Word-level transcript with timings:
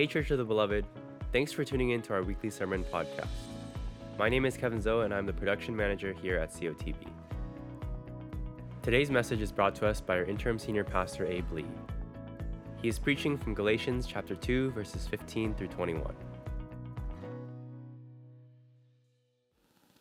Hey, 0.00 0.06
Church 0.06 0.30
of 0.30 0.38
the 0.38 0.44
Beloved. 0.46 0.86
Thanks 1.30 1.52
for 1.52 1.62
tuning 1.62 1.90
in 1.90 2.00
to 2.00 2.14
our 2.14 2.22
weekly 2.22 2.48
sermon 2.48 2.84
podcast. 2.90 3.28
My 4.18 4.30
name 4.30 4.46
is 4.46 4.56
Kevin 4.56 4.80
Zoe, 4.80 5.04
and 5.04 5.12
I'm 5.12 5.26
the 5.26 5.32
production 5.34 5.76
manager 5.76 6.14
here 6.14 6.38
at 6.38 6.50
COTB. 6.54 6.96
Today's 8.80 9.10
message 9.10 9.42
is 9.42 9.52
brought 9.52 9.74
to 9.74 9.86
us 9.86 10.00
by 10.00 10.16
our 10.16 10.24
interim 10.24 10.58
senior 10.58 10.84
pastor, 10.84 11.26
Abe 11.26 11.52
Lee. 11.52 11.66
He 12.80 12.88
is 12.88 12.98
preaching 12.98 13.36
from 13.36 13.52
Galatians 13.52 14.06
chapter 14.06 14.34
2, 14.34 14.70
verses 14.70 15.06
15 15.06 15.54
through 15.54 15.68
21. 15.68 16.14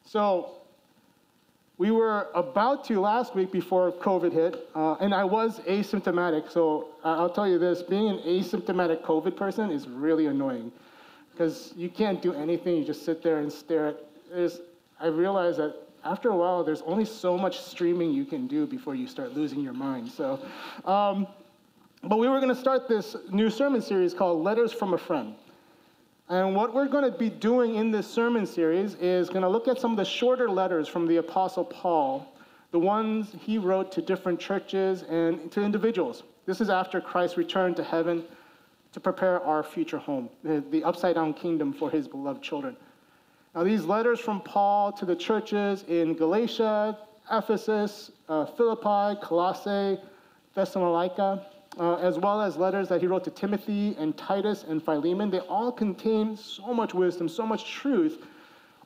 So, 0.05 0.61
we 1.79 1.91
were 1.91 2.27
about 2.35 2.83
to 2.83 2.99
last 2.99 3.33
week 3.35 3.51
before 3.53 3.91
COVID 3.93 4.33
hit, 4.33 4.69
uh, 4.75 4.95
and 4.95 5.15
I 5.15 5.23
was 5.23 5.61
asymptomatic. 5.61 6.51
So, 6.51 6.89
I'll 7.05 7.29
tell 7.29 7.47
you 7.47 7.57
this 7.57 7.81
being 7.81 8.09
an 8.09 8.17
asymptomatic 8.19 9.01
COVID 9.01 9.35
person 9.37 9.71
is 9.71 9.87
really 9.87 10.27
annoying 10.27 10.73
because 11.31 11.73
you 11.77 11.89
can't 11.89 12.21
do 12.21 12.33
anything, 12.33 12.75
you 12.75 12.83
just 12.83 13.05
sit 13.05 13.23
there 13.23 13.39
and 13.39 13.51
stare 13.51 13.87
at 13.87 13.97
I 15.01 15.07
realized 15.07 15.59
that 15.59 15.75
after 16.03 16.29
a 16.29 16.35
while, 16.35 16.63
there's 16.65 16.81
only 16.81 17.05
so 17.05 17.37
much 17.37 17.61
streaming 17.61 18.11
you 18.11 18.25
can 18.25 18.45
do 18.47 18.67
before 18.67 18.93
you 18.93 19.07
start 19.07 19.33
losing 19.33 19.61
your 19.61 19.73
mind. 19.73 20.09
So, 20.11 20.39
um, 20.83 21.27
but 22.03 22.19
we 22.19 22.27
were 22.27 22.41
going 22.41 22.53
to 22.53 22.59
start 22.59 22.89
this 22.89 23.15
new 23.31 23.49
sermon 23.49 23.81
series 23.81 24.13
called 24.13 24.43
Letters 24.43 24.73
from 24.73 24.93
a 24.93 24.97
Friend. 24.97 25.33
And 26.29 26.55
what 26.55 26.75
we're 26.75 26.87
going 26.87 27.11
to 27.11 27.17
be 27.17 27.31
doing 27.31 27.75
in 27.75 27.89
this 27.89 28.07
sermon 28.07 28.45
series 28.45 28.93
is 28.95 29.29
going 29.29 29.41
to 29.41 29.49
look 29.49 29.67
at 29.67 29.79
some 29.79 29.91
of 29.91 29.97
the 29.97 30.05
shorter 30.05 30.47
letters 30.47 30.87
from 30.87 31.07
the 31.07 31.17
Apostle 31.17 31.65
Paul, 31.65 32.31
the 32.69 32.77
ones 32.77 33.33
he 33.39 33.57
wrote 33.57 33.91
to 33.93 34.01
different 34.03 34.39
churches 34.39 35.01
and 35.09 35.51
to 35.51 35.63
individuals. 35.63 36.21
This 36.45 36.61
is 36.61 36.69
after 36.69 37.01
Christ 37.01 37.35
returned 37.35 37.75
to 37.77 37.83
heaven 37.83 38.23
to 38.91 38.99
prepare 38.99 39.41
our 39.43 39.63
future 39.63 39.97
home, 39.97 40.29
the, 40.43 40.83
upside 40.83 41.15
down 41.15 41.33
kingdom 41.33 41.73
for 41.73 41.89
his 41.89 42.07
beloved 42.07 42.43
children. 42.43 42.77
Now, 43.55 43.63
these 43.63 43.85
letters 43.85 44.19
from 44.19 44.41
Paul 44.41 44.91
to 44.93 45.05
the 45.05 45.15
churches 45.15 45.83
in 45.87 46.13
Galatia, 46.13 46.95
Ephesus, 47.31 48.11
uh, 48.27 48.45
Philippi, 48.45 49.19
Colossae, 49.23 49.99
Thessalonica, 50.53 51.43
uh, 51.77 51.95
as 51.95 52.17
well 52.17 52.41
as 52.41 52.57
letters 52.57 52.87
that 52.89 53.01
he 53.01 53.07
wrote 53.07 53.23
to 53.25 53.31
Timothy 53.31 53.95
and 53.99 54.17
Titus 54.17 54.63
and 54.67 54.83
Philemon, 54.83 55.29
they 55.29 55.39
all 55.39 55.71
contain 55.71 56.35
so 56.35 56.73
much 56.73 56.93
wisdom, 56.93 57.29
so 57.29 57.45
much 57.45 57.69
truth, 57.69 58.25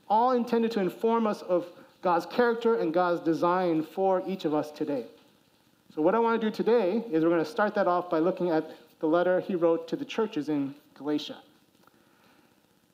all 0.09 0.31
intended 0.31 0.71
to 0.71 0.79
inform 0.79 1.25
us 1.25 1.41
of 1.43 1.65
God's 2.01 2.25
character 2.25 2.79
and 2.79 2.93
God's 2.93 3.21
design 3.21 3.83
for 3.83 4.21
each 4.27 4.45
of 4.45 4.53
us 4.53 4.71
today. 4.71 5.05
So, 5.95 6.01
what 6.01 6.15
I 6.15 6.19
want 6.19 6.41
to 6.41 6.49
do 6.49 6.53
today 6.53 7.03
is 7.11 7.23
we're 7.23 7.29
going 7.29 7.43
to 7.43 7.49
start 7.49 7.73
that 7.75 7.87
off 7.87 8.09
by 8.09 8.19
looking 8.19 8.49
at 8.49 8.69
the 8.99 9.07
letter 9.07 9.39
he 9.39 9.55
wrote 9.55 9.87
to 9.87 9.95
the 9.95 10.05
churches 10.05 10.49
in 10.49 10.75
Galatia. 10.95 11.37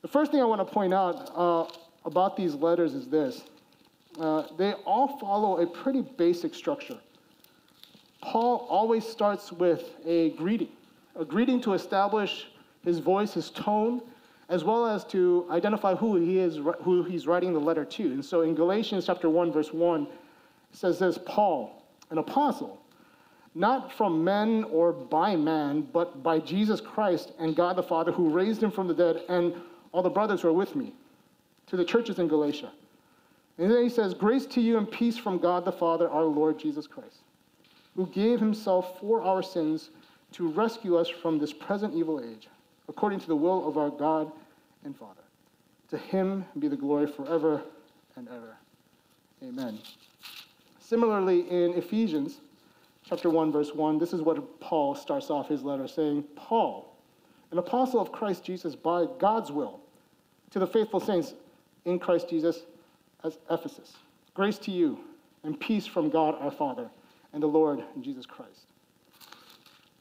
The 0.02 0.08
first 0.08 0.30
thing 0.30 0.40
I 0.40 0.44
want 0.44 0.60
to 0.60 0.64
point 0.64 0.94
out 0.94 1.30
uh, 1.34 1.66
about 2.04 2.36
these 2.36 2.54
letters 2.54 2.94
is 2.94 3.06
this 3.08 3.44
uh, 4.18 4.44
they 4.56 4.72
all 4.84 5.18
follow 5.18 5.60
a 5.60 5.66
pretty 5.66 6.02
basic 6.02 6.54
structure. 6.54 6.98
Paul 8.20 8.66
always 8.68 9.06
starts 9.06 9.50
with 9.50 9.96
a 10.04 10.30
greeting, 10.30 10.68
a 11.16 11.24
greeting 11.24 11.60
to 11.62 11.72
establish 11.72 12.48
his 12.84 12.98
voice, 12.98 13.32
his 13.32 13.50
tone, 13.50 14.02
as 14.48 14.64
well 14.64 14.86
as 14.86 15.04
to 15.04 15.46
identify 15.50 15.94
who 15.94 16.16
he 16.16 16.38
is, 16.38 16.58
who 16.82 17.02
he's 17.04 17.26
writing 17.26 17.52
the 17.52 17.60
letter 17.60 17.84
to. 17.84 18.02
And 18.04 18.24
so 18.24 18.42
in 18.42 18.54
Galatians 18.54 19.06
chapter 19.06 19.30
1, 19.30 19.52
verse 19.52 19.72
1, 19.72 20.02
it 20.02 20.08
says 20.72 20.98
this 20.98 21.18
Paul, 21.24 21.82
an 22.10 22.18
apostle, 22.18 22.80
not 23.54 23.92
from 23.92 24.22
men 24.22 24.64
or 24.64 24.92
by 24.92 25.34
man, 25.34 25.88
but 25.92 26.22
by 26.22 26.38
Jesus 26.38 26.80
Christ 26.80 27.32
and 27.38 27.56
God 27.56 27.76
the 27.76 27.82
Father 27.82 28.12
who 28.12 28.30
raised 28.30 28.62
him 28.62 28.70
from 28.70 28.86
the 28.86 28.94
dead, 28.94 29.22
and 29.28 29.54
all 29.92 30.02
the 30.02 30.10
brothers 30.10 30.42
who 30.42 30.48
are 30.48 30.52
with 30.52 30.76
me, 30.76 30.92
to 31.66 31.76
the 31.76 31.84
churches 31.84 32.18
in 32.18 32.28
Galatia. 32.28 32.70
And 33.58 33.70
then 33.70 33.82
he 33.82 33.88
says, 33.88 34.14
Grace 34.14 34.46
to 34.46 34.60
you 34.60 34.78
and 34.78 34.90
peace 34.90 35.16
from 35.16 35.38
God 35.38 35.64
the 35.64 35.72
Father, 35.72 36.08
our 36.08 36.24
Lord 36.24 36.58
Jesus 36.58 36.86
Christ 36.86 37.20
who 38.00 38.06
gave 38.06 38.40
himself 38.40 38.98
for 38.98 39.20
our 39.20 39.42
sins 39.42 39.90
to 40.32 40.48
rescue 40.48 40.96
us 40.96 41.06
from 41.06 41.38
this 41.38 41.52
present 41.52 41.94
evil 41.94 42.18
age, 42.18 42.48
according 42.88 43.20
to 43.20 43.26
the 43.26 43.36
will 43.36 43.68
of 43.68 43.76
our 43.76 43.90
God 43.90 44.32
and 44.86 44.96
Father. 44.96 45.20
To 45.90 45.98
him 45.98 46.46
be 46.58 46.66
the 46.66 46.76
glory 46.76 47.06
forever 47.06 47.62
and 48.16 48.26
ever. 48.28 48.56
Amen. 49.42 49.78
Similarly, 50.78 51.40
in 51.50 51.74
Ephesians 51.74 52.40
chapter 53.06 53.28
1, 53.28 53.52
verse 53.52 53.74
1, 53.74 53.98
this 53.98 54.14
is 54.14 54.22
what 54.22 54.60
Paul 54.60 54.94
starts 54.94 55.28
off 55.28 55.50
his 55.50 55.62
letter 55.62 55.86
saying 55.86 56.24
Paul, 56.36 56.96
an 57.50 57.58
apostle 57.58 58.00
of 58.00 58.12
Christ 58.12 58.44
Jesus 58.44 58.74
by 58.74 59.08
God's 59.18 59.52
will, 59.52 59.78
to 60.52 60.58
the 60.58 60.66
faithful 60.66 61.00
saints 61.00 61.34
in 61.84 61.98
Christ 61.98 62.30
Jesus 62.30 62.62
as 63.24 63.36
Ephesus. 63.50 63.92
Grace 64.32 64.56
to 64.60 64.70
you 64.70 65.00
and 65.44 65.60
peace 65.60 65.84
from 65.84 66.08
God 66.08 66.34
our 66.40 66.50
Father 66.50 66.88
and 67.32 67.42
the 67.42 67.46
Lord 67.46 67.82
Jesus 68.00 68.26
Christ. 68.26 68.66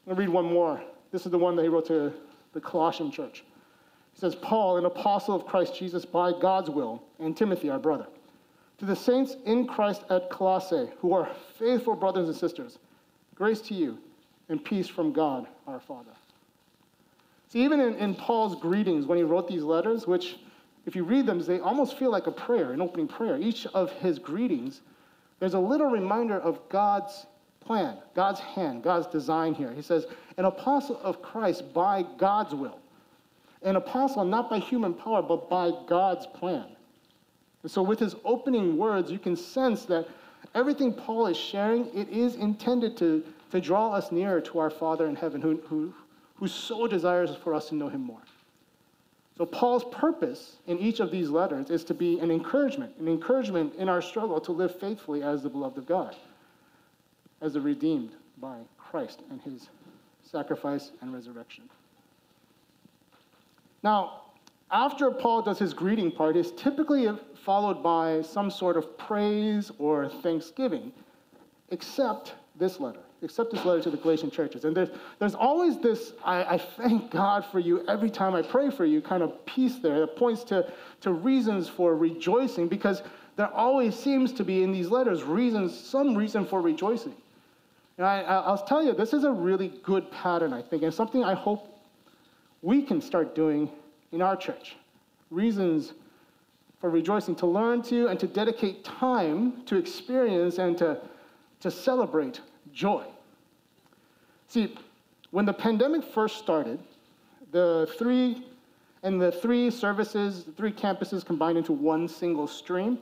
I'm 0.08 0.16
going 0.16 0.16
to 0.16 0.22
read 0.22 0.30
one 0.30 0.46
more. 0.46 0.82
This 1.12 1.26
is 1.26 1.32
the 1.32 1.38
one 1.38 1.56
that 1.56 1.64
he 1.64 1.70
wrote 1.70 1.88
to 1.88 2.14
the 2.54 2.62
Colossian 2.62 3.12
church. 3.12 3.44
He 4.14 4.20
says, 4.20 4.36
Paul, 4.36 4.78
an 4.78 4.86
apostle 4.86 5.36
of 5.36 5.46
Christ 5.46 5.78
Jesus 5.78 6.06
by 6.06 6.32
God's 6.32 6.70
will, 6.70 7.04
and 7.20 7.36
Timothy, 7.36 7.70
our 7.70 7.80
brother, 7.80 8.08
to 8.80 8.86
the 8.86 8.96
saints 8.96 9.36
in 9.46 9.68
Christ 9.68 10.04
at 10.10 10.30
Colossae, 10.30 10.90
who 11.00 11.14
are 11.14 11.30
faithful 11.58 11.96
brothers 11.96 12.28
and 12.28 12.38
sisters, 12.38 12.80
grace 13.36 13.62
to 13.62 13.74
you 13.74 13.98
and 14.50 14.64
peace 14.64 14.88
from 14.88 15.14
God 15.14 15.48
our 15.68 15.80
Father. 15.80 16.12
See, 17.50 17.64
even 17.64 17.80
in, 17.80 17.96
in 17.96 18.16
Paul's 18.16 18.56
greetings, 18.56 19.06
when 19.06 19.18
he 19.18 19.24
wrote 19.24 19.48
these 19.48 19.64
letters, 19.64 20.06
which, 20.06 20.38
if 20.86 20.96
you 20.96 21.04
read 21.04 21.26
them, 21.26 21.40
they 21.44 21.60
almost 21.60 21.98
feel 21.98 22.12
like 22.12 22.28
a 22.28 22.32
prayer, 22.32 22.74
an 22.74 22.82
opening 22.82 23.08
prayer. 23.08 23.38
Each 23.38 23.66
of 23.68 23.92
his 23.94 24.20
greetings 24.20 24.82
there's 25.40 25.54
a 25.54 25.60
little 25.60 25.88
reminder 25.88 26.40
of 26.40 26.60
God's 26.70 27.26
plan, 27.62 27.98
God's 28.16 28.40
hand, 28.40 28.84
God's 28.84 29.08
design 29.08 29.54
here. 29.54 29.72
He 29.72 29.82
says, 29.82 30.06
an 30.38 30.46
apostle 30.46 31.00
of 31.04 31.22
Christ 31.22 31.74
by 31.74 32.06
God's 32.18 32.54
will. 32.54 32.80
An 33.62 33.76
apostle 33.76 34.24
not 34.24 34.50
by 34.50 34.60
human 34.60 34.94
power, 34.94 35.22
but 35.22 35.50
by 35.50 35.72
God's 35.88 36.26
plan. 36.26 36.66
And 37.64 37.72
so 37.72 37.82
with 37.82 38.00
his 38.00 38.16
opening 38.24 38.78
words, 38.78 39.12
you 39.12 39.20
can 39.20 39.36
sense 39.36 39.86
that 39.86 40.08
everything 40.56 40.94
Paul 40.94 41.28
is 41.28 41.38
sharing, 41.38 41.88
it 41.94 42.10
is 42.10 42.36
intended 42.36 42.96
to, 42.98 43.24
to 43.52 43.60
draw 43.60 43.92
us 43.94 44.12
nearer 44.12 44.40
to 44.42 44.60
our 44.60 44.70
Father 44.70 45.08
in 45.08 45.16
heaven, 45.16 45.42
who, 45.42 45.58
who, 45.68 45.94
who 46.36 46.48
so 46.48 46.88
desires 46.88 47.36
for 47.44 47.54
us 47.54 47.70
to 47.70 47.76
know 47.76 47.90
him 47.90 48.02
more. 48.02 48.22
So, 49.40 49.46
Paul's 49.46 49.86
purpose 49.86 50.58
in 50.68 50.80
each 50.80 51.00
of 51.00 51.12
these 51.12 51.30
letters 51.30 51.70
is 51.70 51.86
to 51.86 51.94
be 51.94 52.20
an 52.20 52.30
encouragement, 52.30 52.98
an 53.00 53.08
encouragement 53.08 53.74
in 53.76 53.88
our 53.88 54.02
struggle 54.02 54.42
to 54.42 54.52
live 54.52 54.78
faithfully 54.78 55.24
as 55.24 55.44
the 55.44 55.50
beloved 55.50 55.78
of 55.78 55.86
God, 55.86 56.14
as 57.40 57.54
the 57.54 57.62
redeemed 57.62 58.12
by 58.42 58.58
Christ 58.78 59.22
and 59.32 59.42
his 59.42 59.70
sacrifice 60.30 60.92
and 61.00 61.14
resurrection. 61.14 61.70
Now, 63.82 64.24
after 64.72 65.10
Paul 65.10 65.44
does 65.44 65.58
his 65.58 65.74
greeting 65.74 66.12
part, 66.12 66.36
it's 66.36 66.52
typically 66.62 67.08
followed 67.34 67.82
by 67.82 68.22
some 68.24 68.52
sort 68.52 68.76
of 68.76 68.98
praise 68.98 69.72
or 69.80 70.10
thanksgiving, 70.10 70.92
except 71.70 72.34
this 72.58 72.82
letter 72.82 73.00
accept 73.22 73.52
this 73.52 73.66
letter 73.66 73.82
to 73.82 73.90
the 73.90 73.98
Galatian 73.98 74.32
churches. 74.32 74.66
And 74.66 74.76
there's, 74.76 74.90
there's 75.20 75.36
always 75.36 75.78
this, 75.80 76.14
I, 76.24 76.44
I, 76.44 76.58
thank 76.58 77.12
God 77.12 77.46
for 77.46 77.60
you 77.60 77.86
every 77.88 78.10
time 78.10 78.34
I 78.34 78.42
pray 78.42 78.70
for 78.70 78.86
you 78.86 79.02
kind 79.02 79.24
of 79.24 79.46
piece 79.46 79.80
there 79.80 80.00
that 80.00 80.16
points 80.16 80.44
to, 80.46 80.72
to 81.02 81.12
reasons 81.12 81.68
for 81.68 81.96
rejoicing 81.96 82.68
because 82.68 83.02
there 83.36 83.54
always 83.54 83.98
seems 83.98 84.32
to 84.34 84.44
be 84.44 84.64
in 84.64 84.72
these 84.72 84.90
letters 84.90 85.24
reasons, 85.24 85.78
some 85.78 86.16
reason 86.16 86.46
for 86.46 86.62
rejoicing. 86.62 87.16
And 87.98 88.06
I, 88.06 88.22
I'll 88.22 88.64
tell 88.64 88.84
you, 88.84 88.94
this 88.94 89.14
is 89.14 89.26
a 89.26 89.32
really 89.32 89.70
good 89.84 90.10
pattern, 90.12 90.54
I 90.54 90.62
think, 90.62 90.84
and 90.84 90.94
something 90.94 91.24
I 91.24 91.34
hope 91.34 91.80
we 92.62 92.82
can 92.82 93.02
start 93.02 93.36
doing 93.36 93.70
in 94.12 94.22
our 94.22 94.36
church. 94.36 94.76
Reasons 95.30 95.94
for 96.80 96.90
rejoicing, 96.90 97.36
to 97.36 97.46
learn 97.46 97.82
to 97.84 98.08
and 98.08 98.20
to 98.20 98.28
dedicate 98.28 98.84
time 98.84 99.64
to 99.66 99.76
experience 99.78 100.58
and 100.58 100.78
to, 100.78 101.00
to 101.60 101.70
celebrate 101.70 102.40
joy. 102.72 103.04
See, 104.50 104.76
when 105.30 105.46
the 105.46 105.54
pandemic 105.54 106.04
first 106.04 106.40
started, 106.40 106.80
the 107.52 107.88
three 108.00 108.44
and 109.04 109.22
the 109.22 109.32
three 109.32 109.70
services, 109.70 110.44
the 110.44 110.52
three 110.52 110.72
campuses 110.72 111.24
combined 111.24 111.60
into 111.60 111.72
one 111.72 112.08
single 112.08 112.48
stream. 112.48 112.98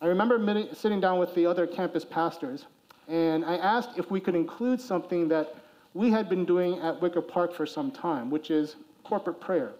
I 0.00 0.06
remember 0.06 0.66
sitting 0.74 1.00
down 1.00 1.20
with 1.20 1.34
the 1.36 1.46
other 1.46 1.68
campus 1.68 2.04
pastors, 2.04 2.66
and 3.06 3.44
I 3.44 3.56
asked 3.58 3.90
if 3.96 4.10
we 4.10 4.18
could 4.18 4.34
include 4.34 4.80
something 4.80 5.28
that 5.28 5.54
we 5.94 6.10
had 6.10 6.28
been 6.28 6.44
doing 6.44 6.80
at 6.80 7.00
Wicker 7.00 7.22
Park 7.22 7.54
for 7.54 7.64
some 7.64 7.92
time, 7.92 8.28
which 8.28 8.50
is 8.50 8.74
corporate 9.04 9.40
prayer. 9.40 9.72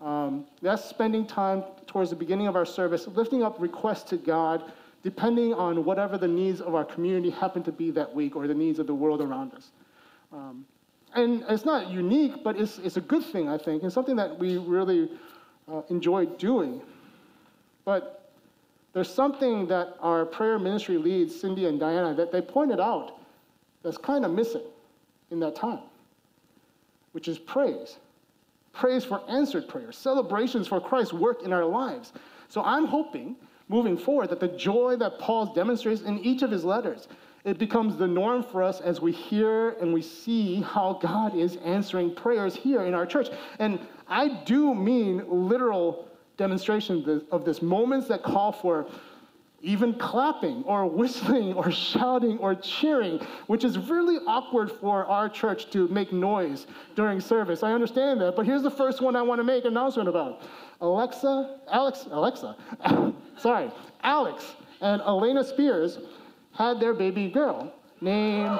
Um, 0.00 0.46
that's 0.62 0.84
spending 0.84 1.26
time 1.26 1.64
towards 1.88 2.08
the 2.10 2.16
beginning 2.16 2.46
of 2.46 2.54
our 2.54 2.64
service, 2.64 3.08
lifting 3.08 3.42
up 3.42 3.60
requests 3.60 4.08
to 4.10 4.16
God 4.16 4.72
depending 5.02 5.54
on 5.54 5.84
whatever 5.84 6.18
the 6.18 6.28
needs 6.28 6.60
of 6.60 6.74
our 6.74 6.84
community 6.84 7.30
happen 7.30 7.62
to 7.62 7.72
be 7.72 7.90
that 7.90 8.14
week 8.14 8.36
or 8.36 8.46
the 8.46 8.54
needs 8.54 8.78
of 8.78 8.86
the 8.86 8.94
world 8.94 9.20
around 9.20 9.52
us. 9.54 9.70
Um, 10.32 10.64
And 11.14 11.44
it's 11.48 11.64
not 11.64 11.90
unique, 11.90 12.44
but 12.44 12.56
it's, 12.56 12.78
it's 12.78 12.96
a 12.96 13.00
good 13.00 13.24
thing, 13.24 13.48
I 13.48 13.58
think, 13.58 13.82
and 13.82 13.92
something 13.92 14.16
that 14.16 14.38
we 14.38 14.58
really 14.58 15.10
uh, 15.66 15.82
enjoy 15.88 16.26
doing. 16.26 16.82
But 17.84 18.30
there's 18.92 19.12
something 19.12 19.66
that 19.66 19.96
our 20.00 20.24
prayer 20.24 20.58
ministry 20.58 20.98
leads, 20.98 21.40
Cindy 21.40 21.66
and 21.66 21.80
Diana, 21.80 22.14
that 22.14 22.30
they 22.30 22.40
pointed 22.40 22.78
out 22.78 23.18
that's 23.82 23.98
kind 23.98 24.24
of 24.24 24.30
missing 24.30 24.62
in 25.30 25.40
that 25.40 25.56
time, 25.56 25.82
which 27.10 27.26
is 27.26 27.38
praise. 27.38 27.98
Praise 28.72 29.04
for 29.04 29.20
answered 29.28 29.66
prayers, 29.66 29.96
celebrations 29.96 30.68
for 30.68 30.80
Christ's 30.80 31.12
work 31.12 31.42
in 31.42 31.52
our 31.52 31.64
lives. 31.64 32.12
So 32.48 32.62
I'm 32.62 32.86
hoping 32.86 33.34
moving 33.68 33.96
forward 33.96 34.30
that 34.30 34.40
the 34.40 34.48
joy 34.48 34.96
that 34.96 35.18
Paul 35.18 35.54
demonstrates 35.54 36.02
in 36.02 36.18
each 36.20 36.42
of 36.42 36.50
his 36.50 36.64
letters, 36.64 37.08
it 37.44 37.58
becomes 37.58 37.96
the 37.96 38.06
norm 38.06 38.42
for 38.42 38.62
us 38.62 38.80
as 38.80 39.00
we 39.00 39.12
hear 39.12 39.70
and 39.80 39.92
we 39.92 40.02
see 40.02 40.60
how 40.60 40.98
God 41.00 41.34
is 41.34 41.56
answering 41.56 42.14
prayers 42.14 42.54
here 42.54 42.84
in 42.84 42.94
our 42.94 43.06
church. 43.06 43.28
And 43.58 43.78
I 44.08 44.42
do 44.44 44.74
mean 44.74 45.24
literal 45.26 46.08
demonstrations 46.36 47.24
of 47.30 47.44
this, 47.44 47.62
moments 47.62 48.08
that 48.08 48.22
call 48.22 48.52
for 48.52 48.88
even 49.62 49.92
clapping 49.94 50.62
or 50.64 50.86
whistling 50.86 51.52
or 51.52 51.70
shouting 51.70 52.38
or 52.38 52.54
cheering, 52.54 53.18
which 53.46 53.62
is 53.62 53.78
really 53.78 54.16
awkward 54.26 54.70
for 54.72 55.04
our 55.04 55.28
church 55.28 55.70
to 55.70 55.86
make 55.88 56.12
noise 56.12 56.66
during 56.96 57.20
service. 57.20 57.62
I 57.62 57.72
understand 57.72 58.20
that, 58.22 58.36
but 58.36 58.46
here's 58.46 58.62
the 58.62 58.70
first 58.70 59.02
one 59.02 59.16
I 59.16 59.22
want 59.22 59.38
to 59.38 59.44
make 59.44 59.64
an 59.64 59.72
announcement 59.72 60.08
about. 60.08 60.42
Alexa, 60.80 61.58
Alex, 61.70 62.06
Alexa, 62.10 62.56
sorry, 63.36 63.70
Alex 64.02 64.54
and 64.80 65.02
Elena 65.02 65.44
Spears 65.44 65.98
had 66.52 66.80
their 66.80 66.94
baby 66.94 67.28
girl 67.28 67.72
named, 68.00 68.58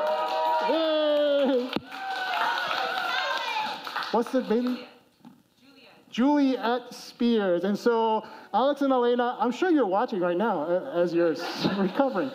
yay! 0.69 1.71
What's 4.13 4.33
the 4.33 4.41
baby? 4.43 4.87
Juliet 6.11 6.93
Spears. 6.93 7.65
And 7.65 7.79
so, 7.79 8.27
Alex 8.53 8.83
and 8.83 8.93
Elena, 8.93 9.37
I'm 9.39 9.53
sure 9.53 9.71
you're 9.71 9.87
watching 9.87 10.21
right 10.21 10.37
now 10.37 10.67
as 10.93 11.15
you're 11.15 11.37
recovering. 11.79 12.31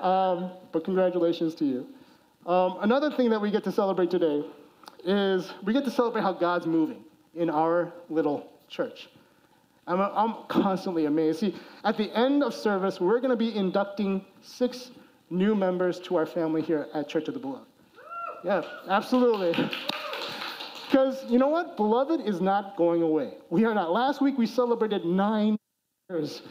Um, 0.00 0.52
but 0.72 0.84
congratulations 0.84 1.54
to 1.56 1.64
you. 1.64 1.86
Um, 2.46 2.78
another 2.82 3.10
thing 3.10 3.30
that 3.30 3.40
we 3.40 3.50
get 3.50 3.64
to 3.64 3.72
celebrate 3.72 4.10
today 4.10 4.44
is 5.04 5.52
we 5.64 5.72
get 5.72 5.84
to 5.84 5.90
celebrate 5.90 6.22
how 6.22 6.32
God's 6.32 6.66
moving 6.66 7.04
in 7.34 7.50
our 7.50 7.92
little 8.08 8.48
church. 8.68 9.08
I'm, 9.86 10.00
I'm 10.00 10.34
constantly 10.48 11.06
amazed. 11.06 11.40
See, 11.40 11.54
at 11.84 11.96
the 11.96 12.14
end 12.16 12.42
of 12.42 12.54
service, 12.54 13.00
we're 13.00 13.20
going 13.20 13.30
to 13.30 13.36
be 13.36 13.54
inducting 13.54 14.24
six 14.42 14.90
new 15.30 15.54
members 15.54 16.00
to 16.00 16.16
our 16.16 16.26
family 16.26 16.62
here 16.62 16.88
at 16.94 17.08
Church 17.08 17.28
of 17.28 17.34
the 17.34 17.40
Beloved. 17.40 17.66
Yeah, 18.44 18.62
absolutely. 18.88 19.52
Because 20.86 21.24
you 21.28 21.38
know 21.38 21.48
what? 21.48 21.76
Beloved 21.76 22.20
is 22.20 22.40
not 22.40 22.76
going 22.76 23.02
away. 23.02 23.34
We 23.50 23.64
are 23.64 23.74
not. 23.74 23.92
Last 23.92 24.20
week 24.20 24.38
we 24.38 24.46
celebrated 24.46 25.04
nine 25.04 25.56
years 26.08 26.42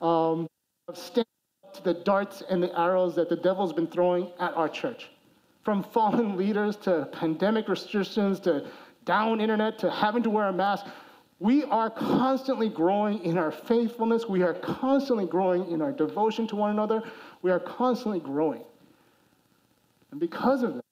um, 0.00 0.48
of 0.88 0.98
standing 0.98 1.24
up 1.64 1.74
to 1.74 1.84
the 1.84 1.94
darts 1.94 2.42
and 2.48 2.62
the 2.62 2.76
arrows 2.78 3.14
that 3.14 3.28
the 3.28 3.36
devil's 3.36 3.72
been 3.72 3.86
throwing 3.86 4.30
at 4.40 4.52
our 4.54 4.68
church. 4.68 5.10
From 5.62 5.82
fallen 5.82 6.36
leaders 6.36 6.76
to 6.78 7.08
pandemic 7.12 7.68
restrictions 7.68 8.40
to 8.40 8.68
down 9.04 9.40
internet 9.40 9.78
to 9.78 9.90
having 9.90 10.22
to 10.22 10.30
wear 10.30 10.48
a 10.48 10.52
mask. 10.52 10.86
We 11.40 11.64
are 11.64 11.90
constantly 11.90 12.68
growing 12.68 13.22
in 13.24 13.36
our 13.38 13.50
faithfulness. 13.50 14.28
We 14.28 14.42
are 14.42 14.54
constantly 14.54 15.26
growing 15.26 15.70
in 15.70 15.82
our 15.82 15.92
devotion 15.92 16.46
to 16.48 16.56
one 16.56 16.70
another. 16.70 17.02
We 17.42 17.50
are 17.50 17.60
constantly 17.60 18.20
growing. 18.20 18.62
And 20.10 20.20
because 20.20 20.62
of 20.62 20.74
that, 20.74 20.84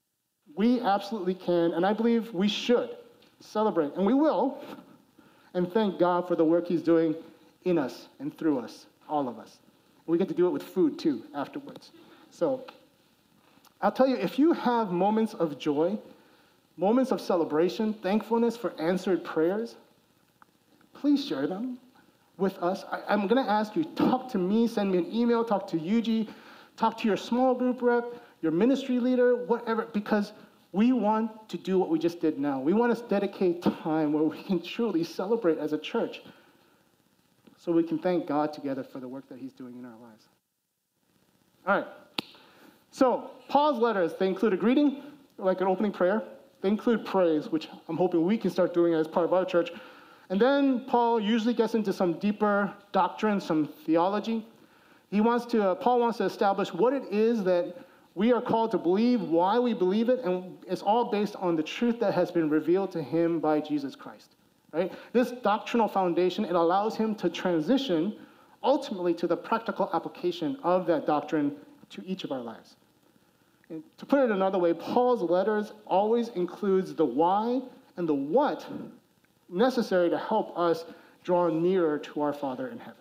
we 0.56 0.80
absolutely 0.80 1.34
can, 1.34 1.72
and 1.72 1.86
I 1.86 1.92
believe 1.92 2.34
we 2.34 2.48
should, 2.48 2.90
celebrate, 3.40 3.94
and 3.94 4.04
we 4.04 4.14
will, 4.14 4.58
and 5.54 5.72
thank 5.72 5.98
God 5.98 6.28
for 6.28 6.36
the 6.36 6.44
work 6.44 6.66
He's 6.66 6.82
doing 6.82 7.14
in 7.64 7.78
us 7.78 8.08
and 8.18 8.36
through 8.36 8.58
us, 8.58 8.86
all 9.08 9.28
of 9.28 9.38
us. 9.38 9.58
We 10.06 10.18
get 10.18 10.28
to 10.28 10.34
do 10.34 10.46
it 10.46 10.50
with 10.50 10.62
food 10.62 10.98
too 10.98 11.22
afterwards. 11.34 11.92
So 12.30 12.64
I'll 13.80 13.92
tell 13.92 14.08
you, 14.08 14.16
if 14.16 14.38
you 14.38 14.52
have 14.52 14.90
moments 14.90 15.34
of 15.34 15.58
joy, 15.58 15.98
moments 16.76 17.12
of 17.12 17.20
celebration, 17.20 17.94
thankfulness 17.94 18.56
for 18.56 18.78
answered 18.80 19.24
prayers, 19.24 19.76
please 21.02 21.26
share 21.26 21.48
them 21.48 21.78
with 22.38 22.56
us. 22.58 22.84
I, 22.88 23.12
am 23.12 23.26
going 23.26 23.44
to 23.44 23.50
ask 23.50 23.74
you, 23.74 23.82
talk 23.82 24.30
to 24.30 24.38
me, 24.38 24.68
send 24.68 24.92
me 24.92 24.98
an 24.98 25.12
email, 25.12 25.44
talk 25.44 25.66
to 25.70 25.76
Yuji, 25.76 26.28
talk 26.76 26.96
to 26.98 27.08
your 27.08 27.16
small 27.16 27.56
group 27.56 27.82
rep, 27.82 28.04
your 28.40 28.52
ministry 28.52 29.00
leader, 29.00 29.34
whatever, 29.34 29.88
because 29.92 30.32
we 30.70 30.92
want 30.92 31.48
to 31.48 31.58
do 31.58 31.76
what 31.76 31.88
we 31.88 31.98
just 31.98 32.20
did 32.20 32.38
now. 32.38 32.60
We 32.60 32.72
want 32.72 32.96
to 32.96 33.02
dedicate 33.08 33.62
time 33.62 34.12
where 34.12 34.22
we 34.22 34.44
can 34.44 34.62
truly 34.62 35.02
celebrate 35.02 35.58
as 35.58 35.72
a 35.72 35.78
church 35.78 36.22
so 37.58 37.72
we 37.72 37.82
can 37.82 37.98
thank 37.98 38.28
God 38.28 38.52
together 38.52 38.84
for 38.84 39.00
the 39.00 39.08
work 39.08 39.28
that 39.28 39.40
He's 39.40 39.52
doing 39.52 39.76
in 39.76 39.84
our 39.84 39.98
lives. 40.00 40.28
All 41.66 41.78
right. 41.78 41.86
So, 42.92 43.32
Paul's 43.48 43.80
letters, 43.80 44.12
they 44.20 44.28
include 44.28 44.52
a 44.52 44.56
greeting, 44.56 45.02
like 45.36 45.60
an 45.60 45.66
opening 45.66 45.90
prayer. 45.90 46.22
They 46.60 46.68
include 46.68 47.04
praise, 47.04 47.48
which 47.48 47.68
I'm 47.88 47.96
hoping 47.96 48.24
we 48.24 48.38
can 48.38 48.52
start 48.52 48.72
doing 48.72 48.94
as 48.94 49.08
part 49.08 49.26
of 49.26 49.32
our 49.32 49.44
church. 49.44 49.72
And 50.32 50.40
then 50.40 50.86
Paul 50.86 51.20
usually 51.20 51.52
gets 51.52 51.74
into 51.74 51.92
some 51.92 52.14
deeper 52.14 52.72
doctrine, 52.90 53.38
some 53.38 53.66
theology. 53.84 54.46
He 55.10 55.20
wants 55.20 55.44
to, 55.52 55.62
uh, 55.62 55.74
Paul 55.74 56.00
wants 56.00 56.16
to 56.16 56.24
establish 56.24 56.72
what 56.72 56.94
it 56.94 57.02
is 57.10 57.44
that 57.44 57.76
we 58.14 58.32
are 58.32 58.40
called 58.40 58.70
to 58.70 58.78
believe, 58.78 59.20
why 59.20 59.58
we 59.58 59.74
believe 59.74 60.08
it, 60.08 60.20
and 60.20 60.56
it's 60.66 60.80
all 60.80 61.10
based 61.10 61.36
on 61.36 61.54
the 61.54 61.62
truth 61.62 62.00
that 62.00 62.14
has 62.14 62.30
been 62.30 62.48
revealed 62.48 62.92
to 62.92 63.02
him 63.02 63.40
by 63.40 63.60
Jesus 63.60 63.94
Christ. 63.94 64.30
Right? 64.72 64.90
This 65.12 65.32
doctrinal 65.32 65.86
foundation, 65.86 66.46
it 66.46 66.54
allows 66.54 66.96
him 66.96 67.14
to 67.16 67.28
transition 67.28 68.16
ultimately 68.62 69.12
to 69.12 69.26
the 69.26 69.36
practical 69.36 69.90
application 69.92 70.56
of 70.62 70.86
that 70.86 71.06
doctrine 71.06 71.54
to 71.90 72.02
each 72.06 72.24
of 72.24 72.32
our 72.32 72.40
lives. 72.40 72.76
And 73.68 73.82
to 73.98 74.06
put 74.06 74.20
it 74.20 74.30
another 74.30 74.56
way, 74.56 74.72
Paul's 74.72 75.20
letters 75.20 75.74
always 75.86 76.28
includes 76.28 76.94
the 76.94 77.04
why 77.04 77.60
and 77.98 78.08
the 78.08 78.14
what 78.14 78.66
necessary 79.52 80.10
to 80.10 80.18
help 80.18 80.56
us 80.58 80.84
draw 81.24 81.48
nearer 81.48 81.98
to 81.98 82.22
our 82.22 82.32
Father 82.32 82.68
in 82.68 82.78
heaven. 82.78 82.96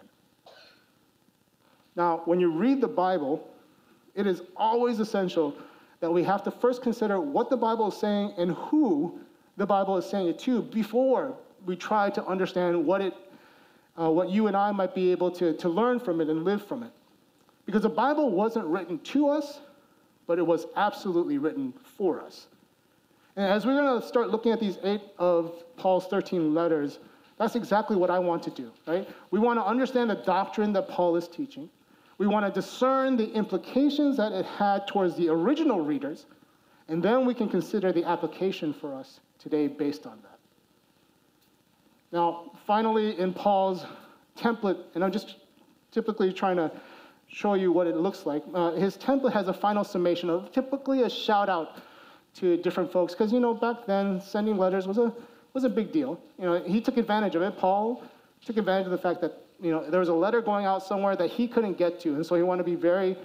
Now, 1.95 2.21
when 2.25 2.39
you 2.39 2.51
read 2.51 2.81
the 2.81 2.88
Bible, 2.88 3.48
it 4.15 4.27
is 4.27 4.42
always 4.56 5.00
essential 5.00 5.56
that 6.00 6.12
we 6.12 6.24
have 6.24 6.44
to 6.44 6.51
first 6.51 6.81
consider 6.81 7.19
what 7.19 7.50
the 7.50 7.57
Bible 7.57 7.87
is 7.90 7.97
saying 7.97 8.33
and 8.37 8.52
who 8.54 9.19
the 9.57 9.66
Bible 9.66 9.97
is 9.97 10.09
saying 10.09 10.28
it 10.28 10.40
to 10.40 10.61
before 10.61 11.35
we 11.66 11.76
try 11.76 12.09
to 12.09 12.26
understand 12.26 12.85
what, 12.85 13.02
it, 13.02 13.14
uh, 13.99 14.09
what 14.09 14.30
you 14.30 14.47
and 14.47 14.57
I 14.57 14.71
might 14.71 14.95
be 14.95 15.11
able 15.11 15.31
to, 15.31 15.54
to 15.57 15.69
learn 15.69 15.99
from 15.99 16.21
it 16.21 16.30
and 16.30 16.44
live 16.44 16.66
from 16.66 16.83
it. 16.83 16.92
Because 17.66 17.83
the 17.83 17.90
Bible 17.90 18.31
wasn't 18.31 18.66
written 18.66 18.97
to 18.99 19.30
us, 19.30 19.59
but 20.26 20.40
it 20.40 20.45
was 20.45 20.66
absolutely 20.76 21.37
written 21.37 21.73
for 21.97 22.21
us. 22.21 22.47
And 23.35 23.45
as 23.45 23.66
we're 23.66 23.76
going 23.76 24.02
to 24.02 24.06
start 24.06 24.30
looking 24.30 24.52
at 24.52 24.59
these 24.59 24.78
eight 24.83 25.02
of 25.18 25.64
Paul's 25.78 26.07
13 26.07 26.54
letters, 26.54 27.00
that's 27.38 27.56
exactly 27.56 27.95
what 27.95 28.09
I 28.09 28.19
want 28.19 28.44
to 28.44 28.50
do, 28.52 28.71
right? 28.85 29.07
We 29.31 29.40
want 29.40 29.57
to 29.57 29.66
understand 29.66 30.09
the 30.09 30.16
doctrine 30.16 30.73
that 30.73 30.88
Paul 30.88 31.16
is 31.16 31.28
teaching. 31.28 31.69
We 32.18 32.28
want 32.28 32.45
to 32.45 32.52
discern 32.52 33.18
the 33.18 33.31
implications 33.31 34.18
that 34.18 34.31
it 34.31 34.45
had 34.45 34.85
towards 34.85 35.16
the 35.16 35.30
original 35.30 35.81
readers, 35.81 36.28
and 36.88 37.02
then 37.02 37.26
we 37.26 37.33
can 37.33 37.50
consider 37.50 37.92
the 37.92 38.04
application 38.04 38.73
for 38.73 38.94
us 38.94 39.21
today 39.40 39.68
based 39.68 40.06
on 40.06 40.19
that. 40.21 40.38
Now, 42.11 42.52
finally, 42.68 43.18
in 43.18 43.33
Paul's 43.33 43.85
template, 44.38 44.78
and 44.94 45.04
I'm 45.04 45.11
just 45.11 45.38
typically 45.92 46.31
trying 46.33 46.57
to 46.57 46.71
show 47.28 47.54
you 47.54 47.71
what 47.71 47.88
it 47.88 47.95
looks 47.95 48.26
like, 48.26 48.44
uh, 48.54 48.73
his 48.73 48.97
template 48.97 49.33
has 49.33 49.47
a 49.47 49.54
final 49.54 49.83
summation 49.83 50.30
of 50.30 50.52
typically 50.52 51.04
a 51.04 51.09
shout 51.09 51.50
out 51.50 51.78
to 52.35 52.57
different 52.57 52.92
folks 52.92 53.14
because 53.14 53.31
you 53.31 53.40
know 53.40 53.54
back 53.54 53.85
then 53.85 54.21
sending 54.21 54.57
letters 54.57 54.88
was 54.88 54.97
a 54.97 55.14
was 55.54 55.64
a 55.64 55.69
big 55.69 55.92
deal. 55.92 56.19
You 56.40 56.45
know, 56.45 56.64
he 56.64 56.80
took 56.80 56.97
advantage 56.97 57.35
of 57.35 57.42
it. 57.42 57.57
Paul 57.57 58.04
took 58.45 58.57
advantage 58.57 58.85
of 58.85 58.92
the 58.92 58.97
fact 58.97 59.21
that 59.21 59.45
you 59.61 59.71
know 59.71 59.90
there 59.90 60.00
was 60.00 60.09
a 60.09 60.14
letter 60.14 60.42
going 60.42 60.66
out 60.66 60.83
somewhere 60.83 61.16
that 61.16 61.30
he 61.30 61.47
couldn't 61.47 61.78
get 61.78 62.00
to, 62.02 62.16
and 62.16 62.26
so 62.26 62.35
he 62.35 62.44
wanted 62.44 62.64
to 62.64 62.69
be 62.69 62.76
very 62.76 63.18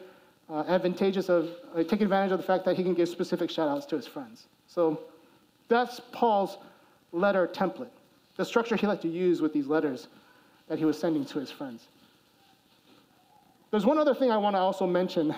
uh, 0.51 0.65
advantageous 0.69 1.29
of 1.29 1.51
uh, 1.75 1.83
take 1.83 2.01
advantage 2.01 2.33
of 2.33 2.39
the 2.39 2.45
fact 2.45 2.65
that 2.65 2.77
he 2.77 2.83
can 2.83 2.95
give 2.95 3.09
specific 3.09 3.51
shout 3.51 3.69
outs 3.69 3.87
to 3.87 3.97
his 3.97 4.07
friends. 4.07 4.47
So 4.67 5.01
that's 5.69 6.01
Paul's 6.13 6.59
letter 7.13 7.47
template, 7.47 7.91
the 8.37 8.45
structure 8.45 8.77
he 8.77 8.87
liked 8.87 9.03
to 9.03 9.09
use 9.09 9.41
with 9.41 9.53
these 9.53 9.67
letters 9.67 10.09
that 10.69 10.79
he 10.79 10.85
was 10.85 10.99
sending 10.99 11.25
to 11.27 11.39
his 11.39 11.51
friends. 11.51 11.87
There's 13.71 13.87
one 13.87 13.99
other 13.99 14.15
thing 14.15 14.31
I 14.31 14.37
want 14.37 14.55
to 14.55 14.61
also 14.61 14.87
mention 14.87 15.35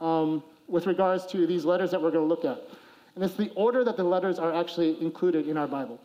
um, 0.00 0.42
with 0.68 0.86
regards 0.86 1.26
to 1.26 1.46
these 1.46 1.64
letters 1.64 1.90
that 1.90 2.00
we're 2.00 2.10
going 2.10 2.24
to 2.24 2.28
look 2.28 2.44
at. 2.44 2.62
And 3.16 3.24
it's 3.24 3.34
the 3.34 3.50
order 3.54 3.82
that 3.82 3.96
the 3.96 4.04
letters 4.04 4.38
are 4.38 4.54
actually 4.54 5.00
included 5.00 5.48
in 5.48 5.56
our 5.56 5.66
Bible. 5.66 5.98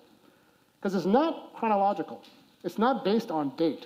Because 0.79 0.95
it's 0.95 1.05
not 1.05 1.53
chronological, 1.53 2.23
it's 2.63 2.79
not 2.79 3.05
based 3.05 3.29
on 3.29 3.55
date. 3.57 3.85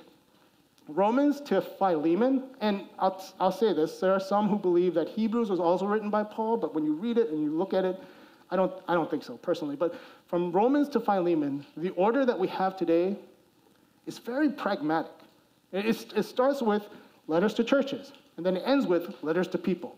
Romans 0.87 1.41
to 1.41 1.61
Philemon, 1.61 2.43
and 2.61 2.83
I'll, 2.99 3.21
I'll 3.39 3.51
say 3.51 3.73
this 3.73 3.99
there 3.99 4.13
are 4.13 4.19
some 4.19 4.47
who 4.47 4.57
believe 4.57 4.93
that 4.93 5.09
Hebrews 5.09 5.49
was 5.49 5.59
also 5.59 5.87
written 5.87 6.11
by 6.11 6.23
Paul, 6.23 6.57
but 6.57 6.75
when 6.75 6.85
you 6.85 6.93
read 6.93 7.17
it 7.17 7.29
and 7.29 7.43
you 7.43 7.49
look 7.49 7.73
at 7.73 7.83
it, 7.83 7.99
I 8.51 8.55
don't, 8.55 8.71
I 8.87 8.93
don't 8.93 9.09
think 9.09 9.23
so 9.23 9.37
personally. 9.37 9.75
But 9.75 9.95
from 10.27 10.51
Romans 10.51 10.87
to 10.89 10.99
Philemon, 10.99 11.65
the 11.75 11.89
order 11.91 12.23
that 12.25 12.37
we 12.37 12.47
have 12.49 12.77
today 12.77 13.17
is 14.05 14.19
very 14.19 14.49
pragmatic. 14.49 15.11
It, 15.71 16.13
it 16.15 16.23
starts 16.23 16.61
with 16.61 16.87
letters 17.27 17.55
to 17.55 17.63
churches, 17.63 18.13
and 18.37 18.45
then 18.45 18.55
it 18.55 18.63
ends 18.63 18.85
with 18.85 19.15
letters 19.23 19.47
to 19.49 19.57
people. 19.57 19.97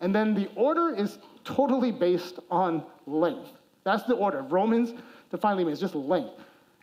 And 0.00 0.14
then 0.14 0.34
the 0.34 0.48
order 0.56 0.94
is 0.94 1.18
totally 1.44 1.92
based 1.92 2.38
on 2.50 2.84
length. 3.06 3.50
That's 3.84 4.04
the 4.04 4.14
order. 4.14 4.42
Romans 4.42 4.94
to 5.30 5.38
Philemon 5.38 5.72
is 5.72 5.80
just 5.80 5.94
length. 5.94 6.32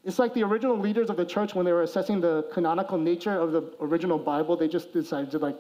It's 0.04 0.18
like 0.18 0.34
the 0.34 0.44
original 0.44 0.78
leaders 0.78 1.10
of 1.10 1.18
the 1.18 1.26
church 1.26 1.54
when 1.54 1.66
they 1.66 1.72
were 1.72 1.84
assessing 1.84 2.22
the 2.22 2.44
canonical 2.52 2.98
nature 2.98 3.40
of 3.40 3.52
the 3.52 3.72
original 3.80 4.18
Bible, 4.18 4.58
they 4.58 4.68
just 4.68 4.94
decided 4.94 5.30
to 5.32 5.38
like 5.38 5.60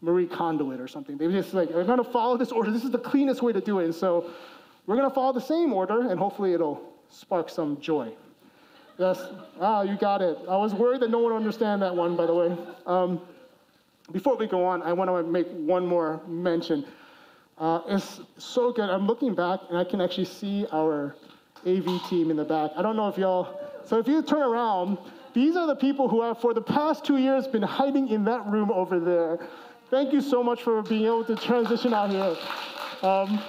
Marie 0.00 0.26
Kondo 0.26 0.70
it 0.70 0.80
or 0.80 0.86
something. 0.86 1.16
They 1.16 1.26
were 1.26 1.32
just 1.32 1.54
like, 1.54 1.70
we're 1.70 1.84
gonna 1.84 2.04
follow 2.04 2.36
this 2.36 2.52
order. 2.52 2.70
This 2.70 2.84
is 2.84 2.90
the 2.90 2.98
cleanest 2.98 3.42
way 3.42 3.52
to 3.52 3.60
do 3.60 3.80
it. 3.80 3.84
And 3.86 3.94
so 3.94 4.30
we're 4.86 4.96
gonna 4.96 5.10
follow 5.10 5.32
the 5.32 5.40
same 5.40 5.72
order 5.72 6.08
and 6.10 6.18
hopefully 6.18 6.52
it'll 6.54 6.92
spark 7.08 7.48
some 7.48 7.80
joy. 7.80 8.12
Yes, 8.98 9.20
ah, 9.60 9.82
you 9.82 9.96
got 9.96 10.20
it. 10.22 10.38
I 10.48 10.56
was 10.56 10.74
worried 10.74 11.00
that 11.00 11.10
no 11.10 11.18
one 11.18 11.32
would 11.32 11.38
understand 11.38 11.82
that 11.82 11.94
one, 11.94 12.14
by 12.14 12.26
the 12.26 12.34
way. 12.34 12.56
Um, 12.86 13.20
before 14.12 14.36
we 14.36 14.46
go 14.46 14.64
on, 14.64 14.82
I 14.82 14.92
want 14.92 15.10
to 15.10 15.22
make 15.22 15.48
one 15.48 15.86
more 15.86 16.20
mention. 16.26 16.84
Uh, 17.58 17.80
it's 17.86 18.20
so 18.38 18.72
good. 18.72 18.88
I'm 18.88 19.06
looking 19.06 19.34
back 19.34 19.60
and 19.68 19.78
I 19.78 19.84
can 19.84 20.00
actually 20.00 20.24
see 20.24 20.66
our 20.72 21.14
AV 21.66 22.00
team 22.08 22.30
in 22.30 22.36
the 22.36 22.44
back. 22.44 22.72
I 22.76 22.82
don't 22.82 22.96
know 22.96 23.08
if 23.08 23.16
y'all, 23.16 23.60
so 23.84 23.98
if 23.98 24.08
you 24.08 24.22
turn 24.22 24.42
around, 24.42 24.98
these 25.34 25.56
are 25.56 25.66
the 25.66 25.76
people 25.76 26.08
who 26.08 26.22
have, 26.22 26.40
for 26.40 26.52
the 26.54 26.60
past 26.60 27.04
two 27.04 27.18
years, 27.18 27.46
been 27.46 27.62
hiding 27.62 28.08
in 28.08 28.24
that 28.24 28.46
room 28.46 28.70
over 28.70 28.98
there. 28.98 29.38
Thank 29.90 30.12
you 30.12 30.20
so 30.20 30.42
much 30.42 30.62
for 30.62 30.82
being 30.82 31.04
able 31.04 31.24
to 31.24 31.36
transition 31.36 31.94
out 31.94 32.10
here. 32.10 32.36
Um, 33.02 33.40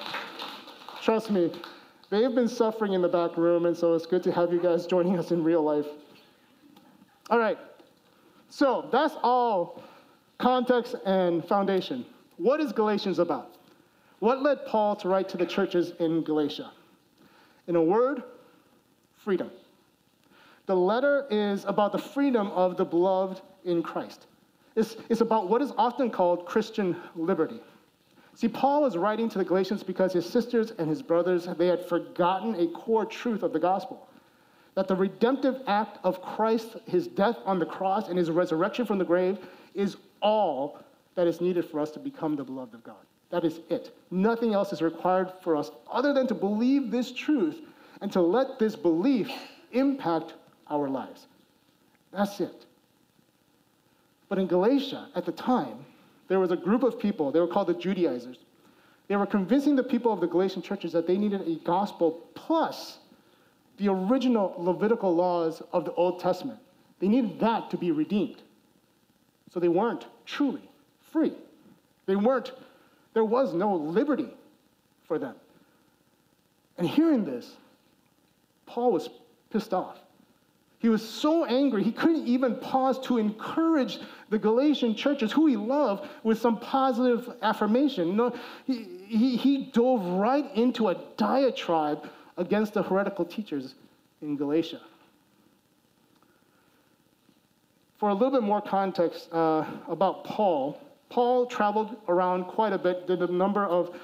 trust 1.01 1.31
me, 1.31 1.51
they've 2.09 2.33
been 2.33 2.47
suffering 2.47 2.93
in 2.93 3.01
the 3.01 3.07
back 3.09 3.37
room, 3.37 3.65
and 3.65 3.75
so 3.75 3.93
it's 3.93 4.05
good 4.05 4.23
to 4.23 4.31
have 4.31 4.53
you 4.53 4.61
guys 4.61 4.85
joining 4.85 5.17
us 5.17 5.31
in 5.31 5.43
real 5.43 5.63
life. 5.63 5.85
All 7.29 7.39
right, 7.39 7.57
so 8.49 8.87
that's 8.91 9.15
all 9.23 9.81
context 10.37 10.95
and 11.05 11.43
foundation. 11.45 12.05
What 12.37 12.59
is 12.59 12.71
Galatians 12.71 13.19
about? 13.19 13.55
What 14.23 14.41
led 14.41 14.65
Paul 14.65 14.95
to 14.95 15.09
write 15.09 15.27
to 15.29 15.37
the 15.37 15.45
churches 15.45 15.91
in 15.99 16.23
Galatia? 16.23 16.71
In 17.67 17.75
a 17.75 17.83
word, 17.83 18.23
freedom. 19.17 19.51
The 20.65 20.73
letter 20.77 21.25
is 21.29 21.65
about 21.65 21.91
the 21.91 21.97
freedom 21.97 22.47
of 22.51 22.77
the 22.77 22.85
beloved 22.85 23.41
in 23.65 23.83
Christ. 23.83 24.27
It's, 24.77 24.95
it's 25.09 25.19
about 25.19 25.49
what 25.49 25.61
is 25.61 25.73
often 25.77 26.09
called 26.09 26.45
Christian 26.45 26.95
liberty. 27.17 27.59
See, 28.33 28.47
Paul 28.47 28.85
is 28.85 28.95
writing 28.95 29.27
to 29.27 29.39
the 29.39 29.43
Galatians 29.43 29.83
because 29.83 30.13
his 30.13 30.25
sisters 30.25 30.71
and 30.77 30.87
his 30.87 31.01
brothers, 31.01 31.49
they 31.57 31.67
had 31.67 31.85
forgotten 31.85 32.55
a 32.55 32.67
core 32.67 33.05
truth 33.05 33.43
of 33.43 33.51
the 33.51 33.59
gospel. 33.59 34.07
That 34.75 34.87
the 34.87 34.95
redemptive 34.95 35.63
act 35.67 35.99
of 36.05 36.21
Christ, 36.21 36.77
his 36.85 37.07
death 37.07 37.39
on 37.43 37.59
the 37.59 37.65
cross 37.65 38.07
and 38.07 38.17
his 38.17 38.31
resurrection 38.31 38.85
from 38.85 38.99
the 38.99 39.03
grave, 39.03 39.39
is 39.73 39.97
all 40.21 40.79
that 41.15 41.27
is 41.27 41.41
needed 41.41 41.65
for 41.65 41.81
us 41.81 41.91
to 41.91 41.99
become 41.99 42.37
the 42.37 42.45
beloved 42.45 42.73
of 42.73 42.85
God. 42.85 42.95
That 43.33 43.45
is 43.45 43.61
it. 43.67 43.89
Nothing 44.11 44.53
else 44.53 44.71
is 44.71 44.83
required 44.83 45.33
for 45.41 45.55
us 45.55 45.71
other 45.91 46.13
than 46.13 46.27
to 46.27 46.35
believe 46.35 46.91
this 46.91 47.11
truth 47.11 47.61
and 47.99 48.11
to 48.11 48.21
let 48.21 48.59
this 48.59 48.75
belief 48.75 49.27
impact 49.71 50.35
our 50.69 50.87
lives. 50.87 51.25
That's 52.11 52.39
it. 52.39 52.67
But 54.29 54.37
in 54.37 54.45
Galatia, 54.45 55.09
at 55.15 55.25
the 55.25 55.31
time, 55.31 55.83
there 56.27 56.39
was 56.39 56.51
a 56.51 56.55
group 56.55 56.83
of 56.83 56.99
people, 56.99 57.31
they 57.31 57.39
were 57.39 57.47
called 57.47 57.69
the 57.69 57.73
Judaizers. 57.73 58.37
They 59.07 59.15
were 59.15 59.25
convincing 59.25 59.75
the 59.75 59.83
people 59.83 60.13
of 60.13 60.21
the 60.21 60.27
Galatian 60.27 60.61
churches 60.61 60.91
that 60.91 61.07
they 61.07 61.17
needed 61.17 61.41
a 61.41 61.55
gospel 61.65 62.29
plus 62.35 62.99
the 63.77 63.87
original 63.87 64.53
Levitical 64.59 65.15
laws 65.15 65.63
of 65.71 65.85
the 65.85 65.93
Old 65.93 66.19
Testament. 66.19 66.59
They 66.99 67.07
needed 67.07 67.39
that 67.39 67.71
to 67.71 67.77
be 67.77 67.89
redeemed. 67.89 68.43
So 69.51 69.59
they 69.59 69.69
weren't 69.69 70.05
truly 70.23 70.69
free. 71.11 71.33
They 72.05 72.15
weren't, 72.15 72.51
there 73.13 73.23
was 73.23 73.53
no 73.53 73.75
liberty 73.75 74.29
for 75.07 75.19
them. 75.19 75.35
And 76.77 76.87
hearing 76.87 77.23
this, 77.23 77.51
Paul 78.65 78.91
was 78.91 79.09
pissed 79.51 79.73
off. 79.73 79.99
He 80.79 80.89
was 80.89 81.07
so 81.07 81.45
angry, 81.45 81.81
he 81.81 81.93
couldn't 81.93 82.27
even 82.27 82.57
pause 82.57 82.99
to 83.05 83.17
encourage 83.17 83.99
the 84.29 84.37
Galatian 84.37 84.95
churches, 84.95 85.31
who 85.31 85.47
he 85.47 85.55
loved, 85.55 86.09
with 86.23 86.39
some 86.39 86.59
positive 86.59 87.37
affirmation. 87.41 88.17
No, 88.17 88.35
he, 88.65 88.83
he, 89.07 89.37
he 89.37 89.57
dove 89.71 90.03
right 90.19 90.53
into 90.55 90.89
a 90.89 90.97
diatribe 91.15 92.09
against 92.35 92.73
the 92.73 92.83
heretical 92.83 93.23
teachers 93.23 93.75
in 94.21 94.35
Galatia. 94.35 94.81
For 97.97 98.09
a 98.09 98.13
little 98.13 98.31
bit 98.31 98.43
more 98.43 98.61
context 98.61 99.31
uh, 99.31 99.65
about 99.87 100.25
Paul, 100.25 100.81
Paul 101.13 101.45
traveled 101.45 101.95
around 102.07 102.45
quite 102.45 102.73
a 102.73 102.77
bit, 102.79 103.05
did 103.05 103.21
a 103.21 103.31
number 103.31 103.65
of 103.67 103.95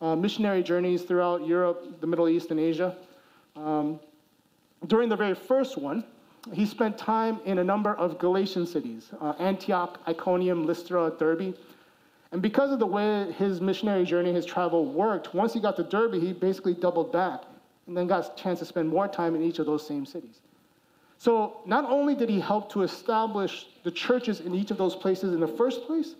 uh, 0.00 0.14
missionary 0.14 0.62
journeys 0.62 1.02
throughout 1.02 1.44
Europe, 1.44 2.00
the 2.00 2.06
Middle 2.06 2.28
East, 2.28 2.52
and 2.52 2.60
Asia. 2.60 2.94
Um, 3.56 3.98
during 4.86 5.08
the 5.08 5.16
very 5.16 5.34
first 5.34 5.76
one, 5.76 6.04
he 6.52 6.64
spent 6.64 6.96
time 6.96 7.40
in 7.46 7.58
a 7.58 7.64
number 7.64 7.94
of 7.96 8.16
Galatian 8.16 8.64
cities 8.64 9.10
uh, 9.20 9.34
Antioch, 9.40 9.98
Iconium, 10.06 10.64
Lystra, 10.64 11.12
Derbe. 11.18 11.56
And 12.30 12.40
because 12.40 12.70
of 12.70 12.78
the 12.78 12.86
way 12.86 13.32
his 13.32 13.60
missionary 13.60 14.04
journey, 14.04 14.32
his 14.32 14.46
travel 14.46 14.86
worked, 14.86 15.34
once 15.34 15.52
he 15.52 15.58
got 15.58 15.74
to 15.76 15.82
Derbe, 15.82 16.14
he 16.14 16.32
basically 16.32 16.74
doubled 16.74 17.10
back 17.10 17.42
and 17.88 17.96
then 17.96 18.06
got 18.06 18.38
a 18.38 18.40
chance 18.40 18.60
to 18.60 18.64
spend 18.64 18.88
more 18.88 19.08
time 19.08 19.34
in 19.34 19.42
each 19.42 19.58
of 19.58 19.66
those 19.66 19.84
same 19.84 20.06
cities. 20.06 20.38
So 21.18 21.60
not 21.66 21.84
only 21.86 22.14
did 22.14 22.28
he 22.28 22.38
help 22.38 22.70
to 22.72 22.82
establish 22.82 23.66
the 23.82 23.90
churches 23.90 24.38
in 24.38 24.54
each 24.54 24.70
of 24.70 24.78
those 24.78 24.94
places 24.94 25.34
in 25.34 25.40
the 25.40 25.48
first 25.48 25.88
place, 25.88 26.14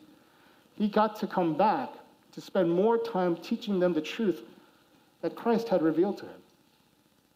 he 0.77 0.89
got 0.89 1.17
to 1.21 1.27
come 1.27 1.55
back 1.55 1.91
to 2.33 2.41
spend 2.41 2.71
more 2.71 2.99
time 2.99 3.37
teaching 3.37 3.79
them 3.79 3.93
the 3.93 4.01
truth 4.01 4.43
that 5.21 5.37
Christ 5.37 5.69
had 5.69 5.83
revealed 5.83 6.19
to 6.19 6.25
him. 6.25 6.41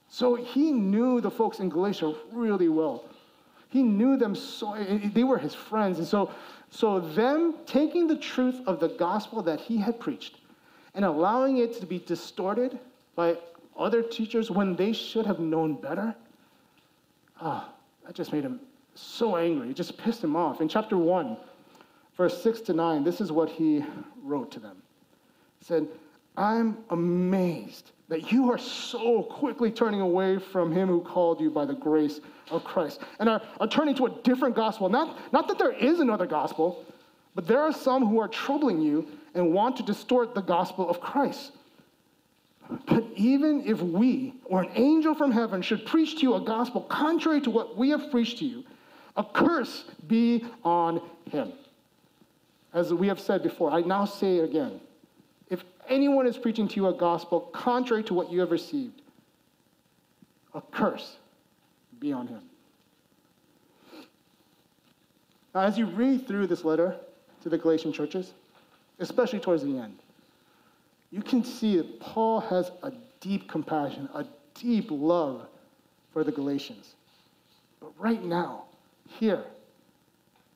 So 0.09 0.35
he 0.35 0.73
knew 0.73 1.21
the 1.21 1.31
folks 1.31 1.59
in 1.59 1.69
Galatia 1.69 2.15
really 2.33 2.69
well. 2.69 3.05
He 3.69 3.83
knew 3.83 4.17
them 4.17 4.35
so, 4.35 4.75
they 5.13 5.25
were 5.25 5.39
his 5.39 5.55
friends. 5.55 5.99
And 5.99 6.07
so, 6.07 6.31
so 6.71 7.01
them 7.01 7.57
taking 7.67 8.07
the 8.07 8.17
truth 8.17 8.61
of 8.67 8.81
the 8.81 8.89
gospel 8.89 9.43
that 9.43 9.61
he 9.61 9.77
had 9.77 9.99
preached 10.01 10.37
and 10.95 11.05
allowing 11.05 11.59
it 11.59 11.79
to 11.81 11.87
be 11.87 11.99
distorted 11.99 12.79
by 13.15 13.37
other 13.79 14.03
teachers 14.03 14.51
when 14.51 14.77
they 14.77 14.93
should 14.93 15.27
have 15.27 15.39
known 15.39 15.75
better, 15.75 16.15
ah, 17.41 17.69
oh, 17.69 17.75
that 18.07 18.15
just 18.15 18.33
made 18.33 18.45
him 18.45 18.61
so 18.95 19.37
angry. 19.37 19.71
It 19.71 19.77
just 19.77 19.99
pissed 19.99 20.25
him 20.25 20.37
off. 20.37 20.61
In 20.61 20.69
chapter 20.69 20.97
1, 20.97 21.37
verse 22.17 22.43
6 22.43 22.61
to 22.63 22.73
9, 22.73 23.05
this 23.05 23.21
is 23.21 23.31
what 23.31 23.49
he 23.49 23.85
wrote 24.23 24.51
to 24.53 24.61
them. 24.61 24.77
He 25.59 25.65
said, 25.65 25.89
I'm 26.37 26.79
amazed 26.91 27.93
that 28.09 28.31
you 28.31 28.51
are 28.51 28.59
so 28.59 29.23
quickly 29.23 29.71
turning 29.71 30.01
away 30.01 30.39
from 30.39 30.71
him 30.71 30.89
who 30.89 31.01
called 31.01 31.41
you 31.41 31.51
by 31.51 31.65
the 31.65 31.75
grace 31.75 32.21
of 32.51 32.63
Christ 32.63 33.01
and 33.19 33.29
are, 33.29 33.43
are 33.59 33.67
turning 33.67 33.95
to 33.97 34.07
a 34.07 34.11
different 34.23 34.55
gospel. 34.55 34.89
Not, 34.89 35.33
not 35.33 35.49
that 35.49 35.59
there 35.59 35.73
is 35.73 36.01
another 36.01 36.27
gospel, 36.27 36.85
but 37.35 37.47
there 37.47 37.61
are 37.61 37.73
some 37.73 38.07
who 38.07 38.21
are 38.21 38.29
troubling 38.29 38.81
you 38.81 39.09
and 39.35 39.53
want 39.53 39.77
to 39.79 39.83
distort 39.83 40.35
the 40.35 40.41
gospel 40.41 40.89
of 40.89 41.01
Christ. 41.01 41.53
But 42.87 43.05
even 43.15 43.65
if 43.67 43.81
we 43.81 44.35
or 44.45 44.63
an 44.63 44.71
angel 44.75 45.15
from 45.15 45.31
heaven 45.31 45.63
should 45.63 45.87
preach 45.87 46.17
to 46.17 46.23
you 46.23 46.35
a 46.35 46.41
gospel 46.41 46.83
contrary 46.83 47.41
to 47.43 47.51
what 47.51 47.77
we 47.77 47.91
have 47.91 48.11
preached 48.11 48.39
to 48.39 48.45
you, 48.45 48.65
a 49.17 49.25
curse 49.25 49.85
be 50.07 50.45
on 50.65 51.01
him. 51.31 51.53
As 52.77 52.93
we 52.93 53.09
have 53.09 53.19
said 53.19 53.43
before, 53.43 53.71
I 53.71 53.81
now 53.81 54.05
say 54.05 54.37
it 54.37 54.45
again 54.45 54.81
If 55.49 55.65
anyone 55.89 56.27
is 56.27 56.37
preaching 56.37 56.69
to 56.69 56.77
you 56.77 56.89
a 56.89 56.93
gospel 56.93 57.41
contrary 57.41 58.05
to 58.05 58.15
what 58.15 58.31
you 58.31 58.39
have 58.41 58.51
received, 58.51 59.01
a 60.53 60.61
curse 60.61 61.17
be 61.99 62.13
on 62.13 62.27
him. 62.27 62.43
Now, 65.55 65.63
as 65.63 65.79
you 65.79 65.87
read 65.87 66.29
through 66.29 66.49
this 66.49 66.65
letter 66.65 66.97
to 67.43 67.49
the 67.49 67.57
Galatian 67.57 67.95
churches, 67.95 68.35
especially 68.99 69.39
towards 69.41 69.63
the 69.63 69.79
end, 69.79 69.97
you 71.11 71.23
can 71.23 71.43
see 71.43 71.79
that 71.79 71.99
Paul 71.99 72.41
has 72.41 72.71
a 72.83 72.93
deep 73.21 73.49
compassion, 73.49 74.07
a 74.13 74.27
deep 74.53 74.89
love 74.91 75.47
for 76.13 76.25
the 76.25 76.33
Galatians. 76.33 76.95
But 77.81 77.93
right 77.99 78.23
now, 78.23 78.65
here, 79.19 79.45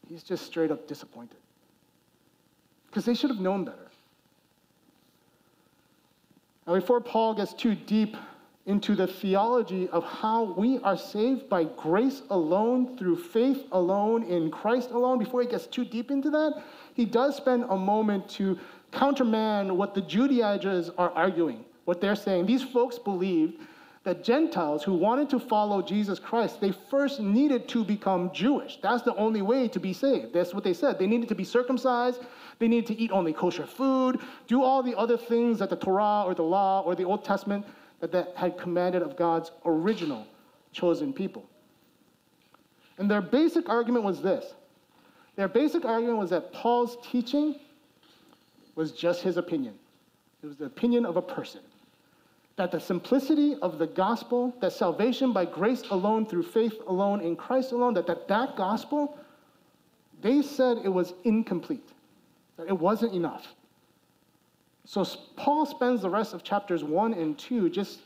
he's 0.06 0.22
just 0.22 0.44
straight 0.44 0.70
up 0.70 0.86
disappointed. 0.86 1.38
Because 2.90 3.04
they 3.04 3.14
should 3.14 3.30
have 3.30 3.40
known 3.40 3.64
better. 3.64 3.88
Now, 6.66 6.74
before 6.74 7.00
Paul 7.00 7.34
gets 7.34 7.52
too 7.52 7.74
deep 7.74 8.16
into 8.66 8.94
the 8.94 9.06
theology 9.06 9.88
of 9.88 10.04
how 10.04 10.54
we 10.56 10.78
are 10.80 10.96
saved 10.96 11.48
by 11.48 11.64
grace 11.64 12.22
alone, 12.30 12.96
through 12.98 13.16
faith 13.16 13.64
alone, 13.72 14.22
in 14.24 14.50
Christ 14.50 14.90
alone, 14.90 15.18
before 15.18 15.40
he 15.40 15.48
gets 15.48 15.66
too 15.66 15.84
deep 15.84 16.10
into 16.10 16.30
that, 16.30 16.62
he 16.94 17.04
does 17.04 17.36
spend 17.36 17.64
a 17.68 17.76
moment 17.76 18.28
to 18.30 18.58
countermand 18.92 19.76
what 19.76 19.94
the 19.94 20.02
Judaizers 20.02 20.90
are 20.98 21.10
arguing, 21.12 21.64
what 21.84 22.00
they're 22.00 22.16
saying, 22.16 22.46
these 22.46 22.62
folks 22.62 22.98
believed 22.98 23.60
that 24.02 24.24
Gentiles 24.24 24.82
who 24.82 24.94
wanted 24.94 25.28
to 25.30 25.38
follow 25.38 25.82
Jesus 25.82 26.18
Christ, 26.18 26.60
they 26.60 26.72
first 26.72 27.20
needed 27.20 27.68
to 27.68 27.84
become 27.84 28.30
Jewish. 28.32 28.78
That's 28.80 29.02
the 29.02 29.14
only 29.16 29.42
way 29.42 29.68
to 29.68 29.78
be 29.78 29.92
saved. 29.92 30.32
That's 30.32 30.54
what 30.54 30.64
they 30.64 30.72
said. 30.72 30.98
They 30.98 31.06
needed 31.06 31.28
to 31.28 31.34
be 31.34 31.44
circumcised, 31.44 32.20
they 32.58 32.68
needed 32.68 32.86
to 32.88 32.98
eat 32.98 33.10
only 33.10 33.32
kosher 33.32 33.66
food, 33.66 34.20
do 34.46 34.62
all 34.62 34.82
the 34.82 34.96
other 34.96 35.18
things 35.18 35.58
that 35.58 35.68
the 35.68 35.76
Torah 35.76 36.24
or 36.26 36.34
the 36.34 36.42
law 36.42 36.82
or 36.82 36.94
the 36.94 37.04
Old 37.04 37.24
Testament 37.24 37.66
that, 38.00 38.10
that 38.12 38.32
had 38.36 38.56
commanded 38.56 39.02
of 39.02 39.16
God's 39.16 39.50
original 39.66 40.26
chosen 40.72 41.12
people. 41.12 41.44
And 42.96 43.10
their 43.10 43.22
basic 43.22 43.68
argument 43.68 44.04
was 44.04 44.22
this 44.22 44.54
their 45.36 45.48
basic 45.48 45.84
argument 45.84 46.18
was 46.18 46.30
that 46.30 46.52
Paul's 46.52 46.96
teaching 47.10 47.58
was 48.74 48.92
just 48.92 49.22
his 49.22 49.36
opinion, 49.36 49.74
it 50.42 50.46
was 50.46 50.56
the 50.56 50.64
opinion 50.64 51.04
of 51.04 51.18
a 51.18 51.22
person. 51.22 51.60
That 52.56 52.72
the 52.72 52.80
simplicity 52.80 53.56
of 53.62 53.78
the 53.78 53.86
gospel, 53.86 54.54
that 54.60 54.72
salvation 54.72 55.32
by 55.32 55.46
grace 55.46 55.82
alone, 55.90 56.26
through 56.26 56.42
faith 56.42 56.74
alone, 56.86 57.20
in 57.20 57.36
Christ 57.36 57.72
alone, 57.72 57.94
that 57.94 58.06
that, 58.06 58.28
that 58.28 58.56
gospel, 58.56 59.18
they 60.20 60.42
said 60.42 60.78
it 60.84 60.88
was 60.88 61.14
incomplete, 61.24 61.88
that 62.56 62.66
it 62.68 62.78
wasn't 62.78 63.14
enough. 63.14 63.46
So 64.84 65.04
Paul 65.36 65.64
spends 65.66 66.02
the 66.02 66.10
rest 66.10 66.34
of 66.34 66.42
chapters 66.42 66.82
one 66.82 67.14
and 67.14 67.38
two 67.38 67.70
just 67.70 68.00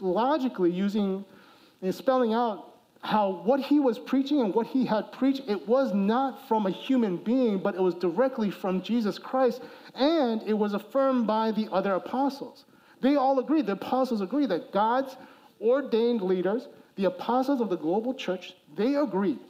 logically 0.00 0.70
using 0.70 1.24
and 1.80 1.94
spelling 1.94 2.34
out 2.34 2.74
how 3.02 3.42
what 3.44 3.60
he 3.60 3.78
was 3.78 3.98
preaching 3.98 4.40
and 4.40 4.54
what 4.54 4.66
he 4.66 4.86
had 4.86 5.12
preached, 5.12 5.42
it 5.46 5.68
was 5.68 5.92
not 5.92 6.48
from 6.48 6.66
a 6.66 6.70
human 6.70 7.18
being, 7.18 7.58
but 7.58 7.74
it 7.74 7.80
was 7.80 7.94
directly 7.94 8.50
from 8.50 8.82
Jesus 8.82 9.18
Christ, 9.18 9.62
and 9.94 10.42
it 10.42 10.54
was 10.54 10.72
affirmed 10.72 11.26
by 11.26 11.50
the 11.50 11.68
other 11.70 11.94
apostles. 11.94 12.64
They 13.04 13.16
all 13.16 13.38
agreed, 13.38 13.66
the 13.66 13.72
apostles 13.72 14.22
agreed 14.22 14.48
that 14.48 14.72
God's 14.72 15.14
ordained 15.60 16.22
leaders, 16.22 16.68
the 16.96 17.04
apostles 17.04 17.60
of 17.60 17.68
the 17.68 17.76
global 17.76 18.14
church, 18.14 18.54
they 18.76 18.94
agreed 18.94 19.40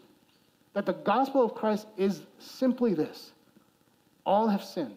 that 0.72 0.86
the 0.86 0.92
gospel 0.92 1.44
of 1.44 1.54
Christ 1.54 1.86
is 1.96 2.22
simply 2.40 2.94
this 2.94 3.30
all 4.26 4.48
have 4.48 4.64
sinned, 4.64 4.96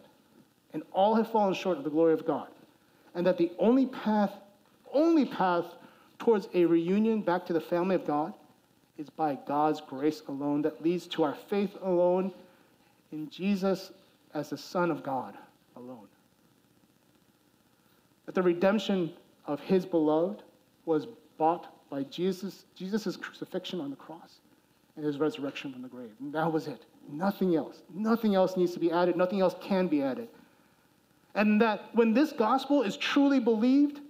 and 0.72 0.82
all 0.90 1.14
have 1.14 1.30
fallen 1.30 1.54
short 1.54 1.78
of 1.78 1.84
the 1.84 1.90
glory 1.90 2.14
of 2.14 2.26
God, 2.26 2.48
and 3.14 3.24
that 3.28 3.38
the 3.38 3.52
only 3.60 3.86
path, 3.86 4.32
only 4.92 5.24
path 5.24 5.66
towards 6.18 6.48
a 6.52 6.64
reunion 6.64 7.20
back 7.20 7.46
to 7.46 7.52
the 7.52 7.60
family 7.60 7.94
of 7.94 8.04
God 8.08 8.34
is 8.98 9.08
by 9.08 9.38
God's 9.46 9.80
grace 9.80 10.22
alone 10.26 10.62
that 10.62 10.82
leads 10.82 11.06
to 11.08 11.22
our 11.22 11.36
faith 11.48 11.76
alone 11.80 12.32
in 13.12 13.30
Jesus 13.30 13.92
as 14.34 14.50
the 14.50 14.58
Son 14.58 14.90
of 14.90 15.04
God. 15.04 15.38
That 18.28 18.34
the 18.34 18.42
redemption 18.42 19.14
of 19.46 19.58
his 19.60 19.86
beloved 19.86 20.42
was 20.84 21.06
bought 21.38 21.72
by 21.88 22.02
Jesus, 22.02 22.66
Jesus' 22.74 23.16
crucifixion 23.16 23.80
on 23.80 23.88
the 23.88 23.96
cross 23.96 24.40
and 24.96 25.06
his 25.06 25.16
resurrection 25.16 25.72
from 25.72 25.80
the 25.80 25.88
grave. 25.88 26.10
And 26.20 26.30
that 26.34 26.52
was 26.52 26.66
it. 26.66 26.84
Nothing 27.10 27.56
else. 27.56 27.80
Nothing 27.94 28.34
else 28.34 28.54
needs 28.54 28.74
to 28.74 28.80
be 28.80 28.92
added. 28.92 29.16
Nothing 29.16 29.40
else 29.40 29.54
can 29.62 29.86
be 29.86 30.02
added. 30.02 30.28
And 31.36 31.58
that 31.62 31.88
when 31.94 32.12
this 32.12 32.32
gospel 32.32 32.82
is 32.82 32.98
truly 32.98 33.40
believed, 33.40 34.00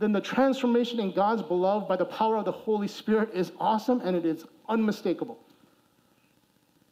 then 0.00 0.12
the 0.12 0.20
transformation 0.20 1.00
in 1.00 1.12
God's 1.12 1.40
beloved 1.40 1.88
by 1.88 1.96
the 1.96 2.04
power 2.04 2.36
of 2.36 2.44
the 2.44 2.52
Holy 2.52 2.88
Spirit 2.88 3.30
is 3.32 3.52
awesome 3.58 4.02
and 4.02 4.14
it 4.14 4.26
is 4.26 4.44
unmistakable. 4.68 5.38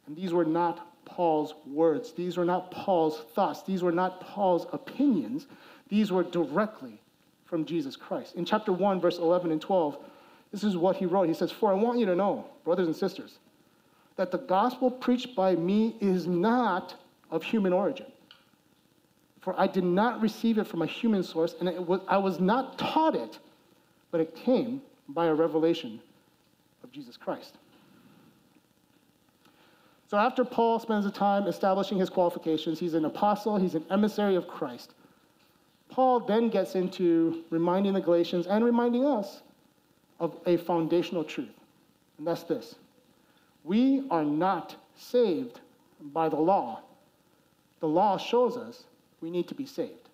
And 0.07 0.15
these 0.15 0.33
were 0.33 0.45
not 0.45 0.87
Paul's 1.05 1.53
words. 1.67 2.11
These 2.13 2.37
were 2.37 2.45
not 2.45 2.71
Paul's 2.71 3.19
thoughts. 3.35 3.61
These 3.61 3.83
were 3.83 3.91
not 3.91 4.19
Paul's 4.19 4.65
opinions. 4.73 5.45
These 5.89 6.11
were 6.11 6.23
directly 6.23 6.99
from 7.45 7.65
Jesus 7.65 7.95
Christ. 7.95 8.35
In 8.35 8.45
chapter 8.45 8.73
1, 8.73 8.99
verse 8.99 9.17
11 9.17 9.51
and 9.51 9.61
12, 9.61 9.97
this 10.51 10.63
is 10.63 10.77
what 10.77 10.95
he 10.95 11.05
wrote. 11.05 11.27
He 11.27 11.33
says, 11.33 11.51
For 11.51 11.71
I 11.71 11.75
want 11.75 11.99
you 11.99 12.05
to 12.05 12.15
know, 12.15 12.45
brothers 12.63 12.87
and 12.87 12.95
sisters, 12.95 13.39
that 14.15 14.31
the 14.31 14.37
gospel 14.37 14.89
preached 14.89 15.35
by 15.35 15.55
me 15.55 15.95
is 15.99 16.27
not 16.27 16.95
of 17.29 17.43
human 17.43 17.73
origin. 17.73 18.07
For 19.41 19.59
I 19.59 19.67
did 19.67 19.83
not 19.83 20.21
receive 20.21 20.57
it 20.57 20.65
from 20.65 20.81
a 20.81 20.87
human 20.87 21.21
source, 21.21 21.55
and 21.59 21.69
was, 21.85 22.01
I 22.07 22.17
was 22.17 22.39
not 22.39 22.79
taught 22.79 23.15
it, 23.15 23.37
but 24.09 24.21
it 24.21 24.35
came 24.35 24.81
by 25.09 25.27
a 25.27 25.33
revelation 25.33 25.99
of 26.83 26.91
Jesus 26.91 27.17
Christ. 27.17 27.55
So 30.07 30.17
after 30.17 30.45
Paul 30.45 30.79
spends 30.79 31.05
the 31.05 31.11
time 31.11 31.47
establishing 31.47 31.97
his 31.97 32.09
qualifications, 32.09 32.79
he's 32.79 32.93
an 32.93 33.05
apostle, 33.05 33.57
he's 33.57 33.75
an 33.75 33.85
emissary 33.89 34.35
of 34.35 34.47
Christ. 34.47 34.93
Paul 35.89 36.19
then 36.19 36.49
gets 36.49 36.75
into 36.75 37.43
reminding 37.49 37.93
the 37.93 38.01
Galatians 38.01 38.47
and 38.47 38.63
reminding 38.63 39.05
us 39.05 39.41
of 40.19 40.37
a 40.45 40.57
foundational 40.57 41.23
truth, 41.23 41.53
and 42.17 42.27
that's 42.27 42.43
this 42.43 42.75
we 43.65 44.03
are 44.11 44.23
not 44.23 44.75
saved 44.95 45.59
by 46.13 46.29
the 46.29 46.35
law. 46.35 46.81
The 47.79 47.87
law 47.87 48.17
shows 48.17 48.55
us 48.55 48.83
we 49.21 49.29
need 49.31 49.47
to 49.47 49.55
be 49.55 49.65
saved. 49.65 50.09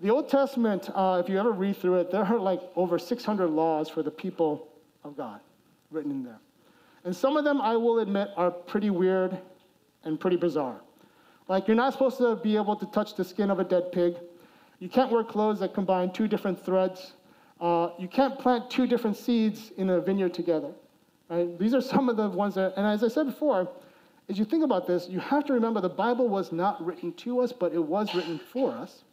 The 0.00 0.10
Old 0.10 0.28
Testament, 0.28 0.88
uh, 0.94 1.20
if 1.24 1.28
you 1.28 1.38
ever 1.38 1.50
read 1.50 1.76
through 1.76 2.00
it, 2.00 2.10
there 2.10 2.24
are 2.24 2.38
like 2.38 2.60
over 2.76 2.98
600 2.98 3.48
laws 3.48 3.88
for 3.88 4.02
the 4.02 4.10
people 4.10 4.68
of 5.02 5.16
God 5.16 5.40
written 5.90 6.10
in 6.10 6.24
there. 6.24 6.38
And 7.04 7.14
some 7.14 7.36
of 7.36 7.44
them, 7.44 7.60
I 7.60 7.76
will 7.76 7.98
admit, 7.98 8.28
are 8.36 8.50
pretty 8.50 8.90
weird 8.90 9.36
and 10.04 10.18
pretty 10.18 10.36
bizarre. 10.36 10.80
Like, 11.48 11.68
you're 11.68 11.76
not 11.76 11.92
supposed 11.92 12.18
to 12.18 12.36
be 12.36 12.56
able 12.56 12.76
to 12.76 12.86
touch 12.86 13.16
the 13.16 13.24
skin 13.24 13.50
of 13.50 13.58
a 13.58 13.64
dead 13.64 13.92
pig. 13.92 14.16
You 14.78 14.88
can't 14.88 15.10
wear 15.10 15.24
clothes 15.24 15.60
that 15.60 15.74
combine 15.74 16.12
two 16.12 16.26
different 16.26 16.62
threads. 16.64 17.12
Uh, 17.60 17.90
you 17.98 18.08
can't 18.08 18.38
plant 18.38 18.70
two 18.70 18.86
different 18.86 19.16
seeds 19.16 19.72
in 19.76 19.90
a 19.90 20.00
vineyard 20.00 20.34
together. 20.34 20.72
Right? 21.28 21.58
These 21.58 21.74
are 21.74 21.80
some 21.80 22.08
of 22.08 22.16
the 22.16 22.28
ones 22.28 22.54
that, 22.54 22.74
and 22.76 22.86
as 22.86 23.04
I 23.04 23.08
said 23.08 23.26
before, 23.26 23.68
as 24.28 24.38
you 24.38 24.44
think 24.44 24.64
about 24.64 24.86
this, 24.86 25.08
you 25.08 25.20
have 25.20 25.44
to 25.46 25.52
remember 25.52 25.80
the 25.80 25.88
Bible 25.88 26.28
was 26.28 26.50
not 26.50 26.84
written 26.84 27.12
to 27.14 27.40
us, 27.40 27.52
but 27.52 27.72
it 27.72 27.82
was 27.82 28.14
written 28.14 28.38
for 28.38 28.72
us. 28.72 29.04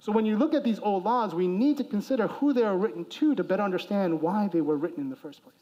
So 0.00 0.10
when 0.10 0.26
you 0.26 0.36
look 0.36 0.54
at 0.54 0.64
these 0.64 0.80
old 0.80 1.04
laws, 1.04 1.34
we 1.34 1.46
need 1.46 1.76
to 1.76 1.84
consider 1.84 2.26
who 2.26 2.52
they 2.52 2.64
are 2.64 2.76
written 2.76 3.04
to 3.04 3.34
to 3.34 3.44
better 3.44 3.62
understand 3.62 4.20
why 4.20 4.48
they 4.52 4.60
were 4.60 4.76
written 4.76 5.00
in 5.00 5.10
the 5.10 5.16
first 5.16 5.42
place. 5.42 5.54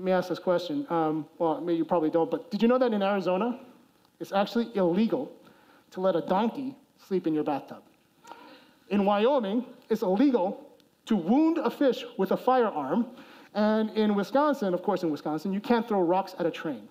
Let 0.00 0.04
me 0.06 0.12
ask 0.12 0.30
this 0.30 0.38
question. 0.38 0.86
Um, 0.88 1.26
well, 1.38 1.60
maybe 1.60 1.76
you 1.76 1.84
probably 1.84 2.08
don't, 2.08 2.30
but 2.30 2.50
did 2.50 2.62
you 2.62 2.68
know 2.68 2.78
that 2.78 2.94
in 2.94 3.02
Arizona, 3.02 3.60
it's 4.18 4.32
actually 4.32 4.74
illegal 4.74 5.30
to 5.90 6.00
let 6.00 6.16
a 6.16 6.22
donkey 6.22 6.74
sleep 7.06 7.26
in 7.26 7.34
your 7.34 7.44
bathtub? 7.44 7.82
In 8.88 9.04
Wyoming, 9.04 9.66
it's 9.90 10.00
illegal 10.00 10.66
to 11.04 11.16
wound 11.16 11.58
a 11.58 11.68
fish 11.68 12.02
with 12.16 12.30
a 12.30 12.36
firearm 12.38 13.08
and 13.52 13.90
in 13.90 14.14
Wisconsin, 14.14 14.72
of 14.72 14.82
course, 14.82 15.02
in 15.02 15.10
Wisconsin, 15.10 15.52
you 15.52 15.60
can't 15.60 15.86
throw 15.86 16.00
rocks 16.00 16.34
at 16.38 16.46
a 16.46 16.50
train. 16.50 16.88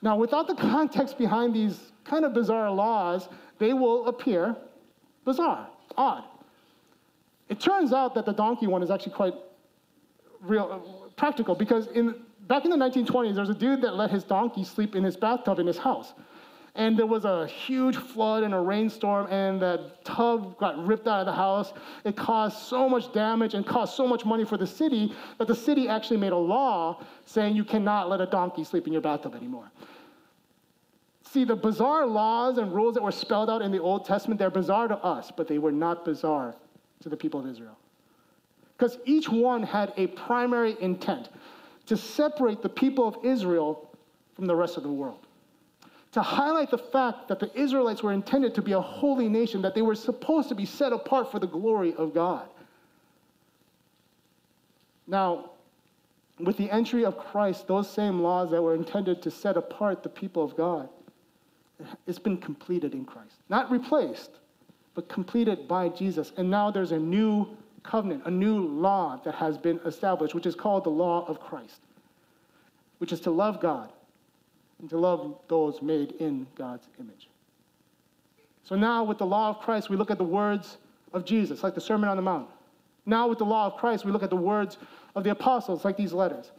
Now, 0.00 0.16
without 0.16 0.46
the 0.46 0.54
context 0.54 1.18
behind 1.18 1.52
these 1.52 1.90
kind 2.04 2.24
of 2.24 2.32
bizarre 2.32 2.70
laws, 2.70 3.28
they 3.58 3.72
will 3.72 4.06
appear 4.06 4.54
bizarre, 5.24 5.66
odd. 5.96 6.22
It 7.48 7.58
turns 7.58 7.92
out 7.92 8.14
that 8.14 8.24
the 8.24 8.32
donkey 8.32 8.68
one 8.68 8.84
is 8.84 8.90
actually 8.92 9.14
quite 9.14 9.34
real, 10.44 11.10
practical 11.16 11.54
because 11.54 11.86
in, 11.88 12.14
back 12.48 12.64
in 12.64 12.70
the 12.70 12.76
1920s, 12.76 13.34
there 13.34 13.42
was 13.42 13.50
a 13.50 13.54
dude 13.54 13.82
that 13.82 13.96
let 13.96 14.10
his 14.10 14.24
donkey 14.24 14.64
sleep 14.64 14.94
in 14.94 15.04
his 15.04 15.16
bathtub 15.16 15.58
in 15.58 15.66
his 15.66 15.78
house 15.78 16.12
and 16.76 16.98
there 16.98 17.06
was 17.06 17.24
a 17.24 17.46
huge 17.46 17.96
flood 17.96 18.42
and 18.42 18.52
a 18.52 18.58
rainstorm, 18.58 19.28
and 19.30 19.62
that 19.62 20.04
tub 20.04 20.58
got 20.58 20.84
ripped 20.84 21.06
out 21.06 21.20
of 21.20 21.26
the 21.26 21.32
house. 21.32 21.72
It 22.02 22.16
caused 22.16 22.58
so 22.58 22.88
much 22.88 23.12
damage 23.12 23.54
and 23.54 23.64
cost 23.64 23.96
so 23.96 24.08
much 24.08 24.24
money 24.24 24.44
for 24.44 24.56
the 24.56 24.66
city 24.66 25.12
that 25.38 25.46
the 25.46 25.54
city 25.54 25.88
actually 25.88 26.16
made 26.16 26.32
a 26.32 26.36
law 26.36 27.00
saying 27.26 27.54
you 27.54 27.64
cannot 27.64 28.08
let 28.08 28.20
a 28.20 28.26
donkey 28.26 28.64
sleep 28.64 28.88
in 28.88 28.92
your 28.92 29.02
bathtub 29.02 29.36
anymore. 29.36 29.70
See, 31.30 31.44
the 31.44 31.56
bizarre 31.56 32.06
laws 32.06 32.58
and 32.58 32.72
rules 32.72 32.94
that 32.94 33.02
were 33.02 33.12
spelled 33.12 33.50
out 33.50 33.62
in 33.62 33.70
the 33.70 33.80
Old 33.80 34.04
Testament, 34.04 34.38
they're 34.38 34.50
bizarre 34.50 34.88
to 34.88 34.96
us, 34.98 35.30
but 35.36 35.46
they 35.46 35.58
were 35.58 35.72
not 35.72 36.04
bizarre 36.04 36.56
to 37.02 37.08
the 37.08 37.16
people 37.16 37.38
of 37.38 37.46
Israel. 37.46 37.76
Because 38.76 38.98
each 39.04 39.28
one 39.28 39.62
had 39.62 39.92
a 39.96 40.08
primary 40.08 40.76
intent 40.80 41.28
to 41.86 41.96
separate 41.96 42.62
the 42.62 42.68
people 42.68 43.06
of 43.06 43.24
Israel 43.24 43.90
from 44.34 44.46
the 44.46 44.54
rest 44.54 44.76
of 44.76 44.82
the 44.82 44.92
world 44.92 45.24
to 46.14 46.22
highlight 46.22 46.70
the 46.70 46.78
fact 46.78 47.26
that 47.26 47.40
the 47.40 47.50
Israelites 47.58 48.00
were 48.00 48.12
intended 48.12 48.54
to 48.54 48.62
be 48.62 48.70
a 48.70 48.80
holy 48.80 49.28
nation, 49.28 49.60
that 49.62 49.74
they 49.74 49.82
were 49.82 49.96
supposed 49.96 50.48
to 50.48 50.54
be 50.54 50.64
set 50.64 50.92
apart 50.92 51.28
for 51.28 51.40
the 51.40 51.46
glory 51.48 51.92
of 51.96 52.14
God. 52.14 52.48
Now, 55.08 55.50
with 56.38 56.56
the 56.56 56.70
entry 56.70 57.04
of 57.04 57.18
Christ, 57.18 57.66
those 57.66 57.90
same 57.90 58.20
laws 58.20 58.52
that 58.52 58.62
were 58.62 58.76
intended 58.76 59.22
to 59.22 59.30
set 59.32 59.56
apart 59.56 60.04
the 60.04 60.08
people 60.08 60.44
of 60.44 60.56
God, 60.56 60.88
it's 62.06 62.20
been 62.20 62.38
completed 62.38 62.94
in 62.94 63.04
Christ. 63.04 63.34
Not 63.48 63.68
replaced, 63.72 64.30
but 64.94 65.08
completed 65.08 65.66
by 65.66 65.88
Jesus. 65.88 66.32
And 66.36 66.48
now 66.48 66.70
there's 66.70 66.92
a 66.92 66.98
new 66.98 67.56
covenant, 67.84 68.22
a 68.24 68.30
new 68.30 68.66
law 68.66 69.20
that 69.24 69.34
has 69.36 69.56
been 69.56 69.78
established, 69.84 70.34
which 70.34 70.46
is 70.46 70.56
called 70.56 70.84
the 70.84 70.90
law 70.90 71.24
of 71.28 71.38
Christ, 71.38 71.80
which 72.98 73.12
is 73.12 73.20
to 73.20 73.30
love 73.30 73.60
God 73.60 73.92
and 74.80 74.90
to 74.90 74.98
love 74.98 75.38
those 75.48 75.80
made 75.80 76.12
in 76.12 76.46
God's 76.56 76.88
image. 76.98 77.28
So 78.64 78.74
now, 78.74 79.04
with 79.04 79.18
the 79.18 79.26
law 79.26 79.50
of 79.50 79.60
Christ, 79.60 79.90
we 79.90 79.96
look 79.96 80.10
at 80.10 80.18
the 80.18 80.24
words 80.24 80.78
of 81.12 81.24
Jesus, 81.24 81.62
like 81.62 81.74
the 81.74 81.80
Sermon 81.80 82.08
on 82.08 82.16
the 82.16 82.22
Mount. 82.22 82.48
Now, 83.06 83.28
with 83.28 83.38
the 83.38 83.44
law 83.44 83.66
of 83.66 83.76
Christ, 83.76 84.04
we 84.04 84.10
look 84.10 84.22
at 84.22 84.30
the 84.30 84.36
words 84.36 84.78
of 85.14 85.22
the 85.22 85.30
apostles, 85.30 85.84
like 85.84 85.96
these 85.96 86.14
letters. 86.14 86.50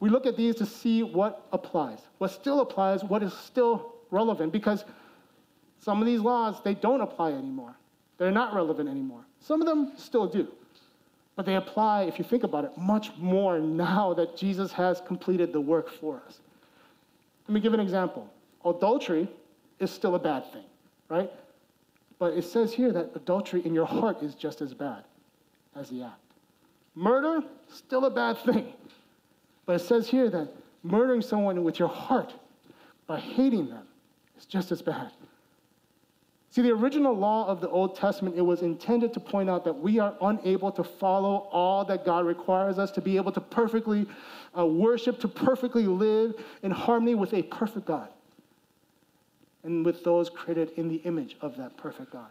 We 0.00 0.10
look 0.10 0.26
at 0.26 0.36
these 0.36 0.56
to 0.56 0.66
see 0.66 1.04
what 1.04 1.46
applies, 1.52 2.00
what 2.18 2.32
still 2.32 2.60
applies, 2.60 3.04
what 3.04 3.22
is 3.22 3.32
still 3.32 3.94
relevant, 4.10 4.52
because 4.52 4.84
some 5.78 6.00
of 6.00 6.06
these 6.06 6.20
laws, 6.20 6.60
they 6.64 6.74
don't 6.74 7.00
apply 7.00 7.30
anymore. 7.32 7.76
They're 8.18 8.32
not 8.32 8.54
relevant 8.54 8.88
anymore. 8.88 9.24
Some 9.40 9.60
of 9.60 9.66
them 9.66 9.92
still 9.96 10.26
do. 10.26 10.48
But 11.34 11.46
they 11.46 11.56
apply, 11.56 12.02
if 12.02 12.18
you 12.18 12.24
think 12.24 12.42
about 12.42 12.64
it, 12.64 12.76
much 12.76 13.10
more 13.16 13.58
now 13.58 14.12
that 14.14 14.36
Jesus 14.36 14.72
has 14.72 15.00
completed 15.00 15.52
the 15.52 15.60
work 15.60 15.90
for 15.90 16.22
us. 16.26 16.40
Let 17.48 17.54
me 17.54 17.60
give 17.60 17.74
an 17.74 17.80
example. 17.80 18.28
Adultery 18.64 19.28
is 19.78 19.90
still 19.90 20.14
a 20.14 20.18
bad 20.18 20.50
thing, 20.52 20.64
right? 21.08 21.30
But 22.18 22.34
it 22.34 22.44
says 22.44 22.72
here 22.72 22.92
that 22.92 23.10
adultery 23.14 23.62
in 23.64 23.74
your 23.74 23.86
heart 23.86 24.22
is 24.22 24.34
just 24.34 24.60
as 24.60 24.74
bad 24.74 25.04
as 25.74 25.88
the 25.88 26.02
act. 26.02 26.20
Murder, 26.94 27.42
still 27.72 28.04
a 28.04 28.10
bad 28.10 28.38
thing. 28.38 28.72
But 29.64 29.80
it 29.80 29.84
says 29.84 30.08
here 30.08 30.28
that 30.30 30.48
murdering 30.82 31.22
someone 31.22 31.64
with 31.64 31.78
your 31.78 31.88
heart 31.88 32.34
by 33.06 33.18
hating 33.18 33.68
them 33.68 33.86
is 34.38 34.44
just 34.44 34.70
as 34.70 34.82
bad. 34.82 35.10
See, 36.52 36.60
the 36.60 36.70
original 36.70 37.14
law 37.14 37.46
of 37.48 37.62
the 37.62 37.68
Old 37.70 37.96
Testament, 37.96 38.36
it 38.36 38.42
was 38.42 38.60
intended 38.60 39.14
to 39.14 39.20
point 39.20 39.48
out 39.48 39.64
that 39.64 39.72
we 39.72 39.98
are 39.98 40.14
unable 40.20 40.70
to 40.72 40.84
follow 40.84 41.48
all 41.50 41.82
that 41.86 42.04
God 42.04 42.26
requires 42.26 42.78
us 42.78 42.90
to 42.90 43.00
be 43.00 43.16
able 43.16 43.32
to 43.32 43.40
perfectly 43.40 44.06
uh, 44.56 44.66
worship, 44.66 45.18
to 45.20 45.28
perfectly 45.28 45.86
live 45.86 46.34
in 46.62 46.70
harmony 46.70 47.14
with 47.14 47.32
a 47.32 47.42
perfect 47.44 47.86
God 47.86 48.10
and 49.64 49.86
with 49.86 50.04
those 50.04 50.28
created 50.28 50.72
in 50.76 50.88
the 50.88 50.96
image 50.96 51.38
of 51.40 51.56
that 51.56 51.74
perfect 51.78 52.12
God. 52.12 52.28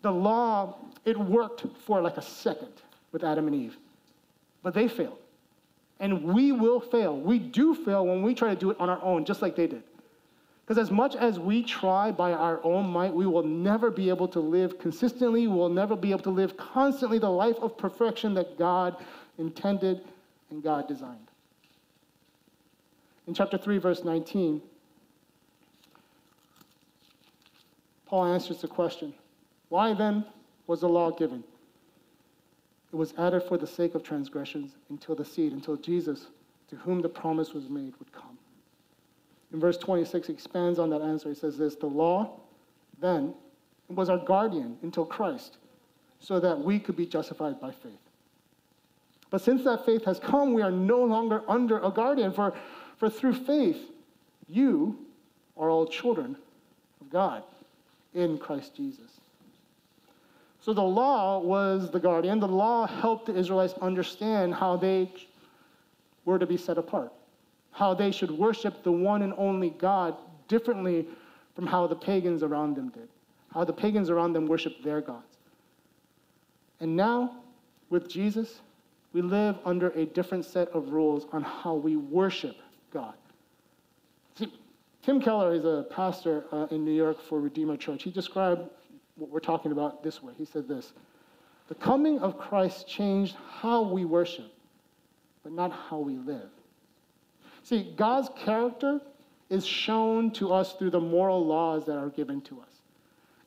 The 0.00 0.10
law, 0.10 0.74
it 1.04 1.16
worked 1.16 1.64
for 1.86 2.00
like 2.00 2.16
a 2.16 2.22
second 2.22 2.72
with 3.12 3.22
Adam 3.22 3.46
and 3.46 3.54
Eve, 3.54 3.76
but 4.64 4.74
they 4.74 4.88
failed. 4.88 5.18
And 6.00 6.24
we 6.24 6.50
will 6.50 6.80
fail. 6.80 7.16
We 7.16 7.38
do 7.38 7.72
fail 7.72 8.04
when 8.04 8.24
we 8.24 8.34
try 8.34 8.48
to 8.48 8.58
do 8.58 8.72
it 8.72 8.80
on 8.80 8.90
our 8.90 9.00
own, 9.00 9.24
just 9.24 9.42
like 9.42 9.54
they 9.54 9.68
did. 9.68 9.84
Because 10.72 10.88
as 10.88 10.90
much 10.90 11.16
as 11.16 11.38
we 11.38 11.62
try 11.62 12.10
by 12.10 12.32
our 12.32 12.58
own 12.64 12.86
might, 12.86 13.12
we 13.12 13.26
will 13.26 13.42
never 13.42 13.90
be 13.90 14.08
able 14.08 14.26
to 14.28 14.40
live 14.40 14.78
consistently. 14.78 15.46
We 15.46 15.54
will 15.54 15.68
never 15.68 15.94
be 15.94 16.12
able 16.12 16.22
to 16.22 16.30
live 16.30 16.56
constantly 16.56 17.18
the 17.18 17.28
life 17.28 17.56
of 17.60 17.76
perfection 17.76 18.32
that 18.36 18.56
God 18.56 18.96
intended 19.36 20.00
and 20.48 20.62
God 20.62 20.88
designed. 20.88 21.28
In 23.26 23.34
chapter 23.34 23.58
3, 23.58 23.76
verse 23.76 24.02
19, 24.02 24.62
Paul 28.06 28.32
answers 28.32 28.62
the 28.62 28.68
question 28.68 29.12
Why 29.68 29.92
then 29.92 30.24
was 30.66 30.80
the 30.80 30.88
law 30.88 31.10
given? 31.10 31.44
It 32.94 32.96
was 32.96 33.12
added 33.18 33.42
for 33.42 33.58
the 33.58 33.66
sake 33.66 33.94
of 33.94 34.02
transgressions 34.02 34.72
until 34.88 35.14
the 35.14 35.24
seed, 35.26 35.52
until 35.52 35.76
Jesus, 35.76 36.28
to 36.70 36.76
whom 36.76 37.02
the 37.02 37.10
promise 37.10 37.52
was 37.52 37.68
made, 37.68 37.92
would 37.98 38.10
come. 38.10 38.31
In 39.52 39.60
verse 39.60 39.76
26, 39.76 40.28
he 40.28 40.32
expands 40.32 40.78
on 40.78 40.90
that 40.90 41.02
answer. 41.02 41.28
He 41.28 41.34
says 41.34 41.58
this 41.58 41.74
The 41.74 41.86
law 41.86 42.40
then 43.00 43.34
was 43.88 44.08
our 44.08 44.18
guardian 44.18 44.78
until 44.82 45.04
Christ, 45.04 45.58
so 46.20 46.40
that 46.40 46.58
we 46.58 46.78
could 46.78 46.96
be 46.96 47.06
justified 47.06 47.60
by 47.60 47.70
faith. 47.70 47.92
But 49.30 49.42
since 49.42 49.64
that 49.64 49.84
faith 49.84 50.04
has 50.04 50.18
come, 50.18 50.52
we 50.54 50.62
are 50.62 50.70
no 50.70 51.02
longer 51.02 51.42
under 51.48 51.78
a 51.78 51.90
guardian, 51.90 52.32
for, 52.32 52.54
for 52.96 53.10
through 53.10 53.34
faith, 53.34 53.78
you 54.48 54.98
are 55.56 55.68
all 55.68 55.86
children 55.86 56.36
of 57.00 57.10
God 57.10 57.42
in 58.14 58.38
Christ 58.38 58.74
Jesus. 58.74 59.20
So 60.60 60.72
the 60.72 60.82
law 60.82 61.40
was 61.40 61.90
the 61.90 61.98
guardian. 61.98 62.40
The 62.40 62.48
law 62.48 62.86
helped 62.86 63.26
the 63.26 63.34
Israelites 63.34 63.74
understand 63.80 64.54
how 64.54 64.76
they 64.76 65.10
were 66.24 66.38
to 66.38 66.46
be 66.46 66.56
set 66.56 66.78
apart 66.78 67.12
how 67.72 67.94
they 67.94 68.12
should 68.12 68.30
worship 68.30 68.82
the 68.84 68.92
one 68.92 69.22
and 69.22 69.34
only 69.36 69.70
God 69.70 70.14
differently 70.46 71.06
from 71.54 71.66
how 71.66 71.86
the 71.86 71.96
pagans 71.96 72.42
around 72.42 72.76
them 72.76 72.90
did, 72.90 73.08
how 73.52 73.64
the 73.64 73.72
pagans 73.72 74.10
around 74.10 74.34
them 74.34 74.46
worshiped 74.46 74.84
their 74.84 75.00
gods. 75.00 75.38
And 76.80 76.96
now, 76.96 77.36
with 77.90 78.08
Jesus, 78.08 78.60
we 79.12 79.22
live 79.22 79.56
under 79.64 79.90
a 79.90 80.06
different 80.06 80.44
set 80.44 80.68
of 80.68 80.90
rules 80.90 81.26
on 81.32 81.42
how 81.42 81.74
we 81.74 81.96
worship 81.96 82.56
God. 82.92 83.14
See, 84.36 84.52
Tim 85.02 85.20
Keller 85.20 85.52
is 85.52 85.64
a 85.64 85.86
pastor 85.90 86.44
uh, 86.52 86.66
in 86.70 86.84
New 86.84 86.94
York 86.94 87.20
for 87.20 87.40
Redeemer 87.40 87.76
Church. 87.76 88.02
He 88.02 88.10
described 88.10 88.62
what 89.16 89.30
we're 89.30 89.40
talking 89.40 89.72
about 89.72 90.02
this 90.02 90.22
way. 90.22 90.32
He 90.36 90.44
said 90.44 90.66
this 90.68 90.92
The 91.68 91.74
coming 91.74 92.18
of 92.20 92.38
Christ 92.38 92.88
changed 92.88 93.36
how 93.60 93.82
we 93.82 94.04
worship, 94.04 94.50
but 95.42 95.52
not 95.52 95.72
how 95.72 95.98
we 95.98 96.14
live. 96.14 96.48
See, 97.62 97.92
God's 97.96 98.28
character 98.44 99.00
is 99.48 99.66
shown 99.66 100.30
to 100.32 100.52
us 100.52 100.72
through 100.74 100.90
the 100.90 101.00
moral 101.00 101.44
laws 101.44 101.86
that 101.86 101.96
are 101.96 102.08
given 102.08 102.40
to 102.42 102.60
us. 102.60 102.68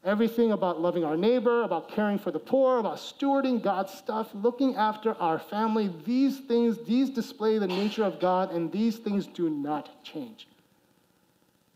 Everything 0.04 0.51
about 0.51 0.80
loving 0.80 1.04
our 1.04 1.17
neighbor, 1.17 1.63
about 1.63 1.89
caring 1.89 2.19
for 2.19 2.30
the 2.30 2.39
poor, 2.39 2.78
about 2.78 2.97
stewarding 2.97 3.62
God's 3.62 3.91
stuff, 3.91 4.30
looking 4.36 4.75
after 4.75 5.15
our 5.15 5.39
family, 5.39 5.91
these 6.06 6.39
things, 6.41 6.78
these 6.86 7.10
display 7.10 7.58
the 7.58 7.67
nature 7.67 8.04
of 8.04 8.19
God, 8.19 8.51
and 8.51 8.71
these 8.71 8.97
things 8.97 9.25
do 9.25 9.49
not 9.49 10.04
change. 10.04 10.47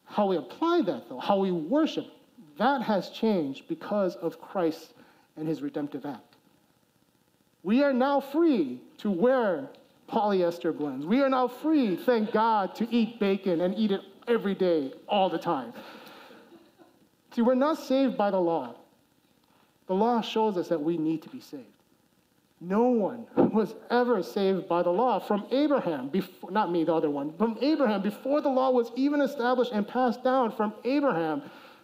How 0.05 0.27
we 0.27 0.37
apply 0.37 0.81
that, 0.85 1.09
though, 1.09 1.19
how 1.19 1.39
we 1.39 1.51
worship, 1.51 2.05
that 2.59 2.83
has 2.83 3.09
changed 3.09 3.67
because 3.67 4.15
of 4.15 4.39
Christ 4.39 4.93
and 5.35 5.47
his 5.47 5.63
redemptive 5.63 6.05
act. 6.05 6.35
We 7.63 7.83
are 7.83 7.93
now 7.93 8.19
free 8.19 8.79
to 8.99 9.09
wear 9.09 9.69
polyester 10.09 10.75
blends. 10.75 11.05
We 11.05 11.21
are 11.21 11.29
now 11.29 11.47
free, 11.47 11.95
thank 11.95 12.31
God, 12.31 12.75
to 12.75 12.87
eat 12.93 13.19
bacon 13.19 13.61
and 13.61 13.77
eat 13.77 13.91
it 13.91 14.01
every 14.27 14.55
day, 14.55 14.93
all 15.07 15.29
the 15.29 15.37
time. 15.37 15.73
See, 17.33 17.41
we're 17.41 17.55
not 17.55 17.77
saved 17.77 18.17
by 18.17 18.31
the 18.31 18.39
law. 18.39 18.75
The 19.87 19.93
law 19.95 20.21
shows 20.21 20.57
us 20.57 20.67
that 20.69 20.81
we 20.81 20.97
need 20.97 21.21
to 21.23 21.29
be 21.29 21.39
saved. 21.39 21.65
No 22.61 22.89
one 22.89 23.25
was 23.53 23.73
ever 23.89 24.21
saved 24.21 24.67
by 24.67 24.83
the 24.83 24.89
law. 24.89 25.19
From 25.19 25.45
Abraham, 25.49 26.09
before, 26.09 26.51
not 26.51 26.71
me, 26.71 26.83
the 26.83 26.93
other 26.93 27.09
one, 27.09 27.33
from 27.37 27.57
Abraham, 27.61 28.01
before 28.01 28.41
the 28.41 28.49
law 28.49 28.69
was 28.69 28.91
even 28.95 29.21
established 29.21 29.71
and 29.71 29.87
passed 29.87 30.23
down 30.23 30.51
from 30.51 30.73
Abraham, 30.83 31.41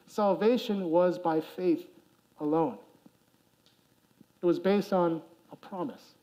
salvation 0.08 0.90
was 0.90 1.18
by 1.18 1.40
faith 1.40 1.86
alone. 2.40 2.78
It 4.42 4.46
was 4.46 4.60
based 4.60 4.92
on 4.92 5.22
a 5.52 5.56
promise 5.56 6.15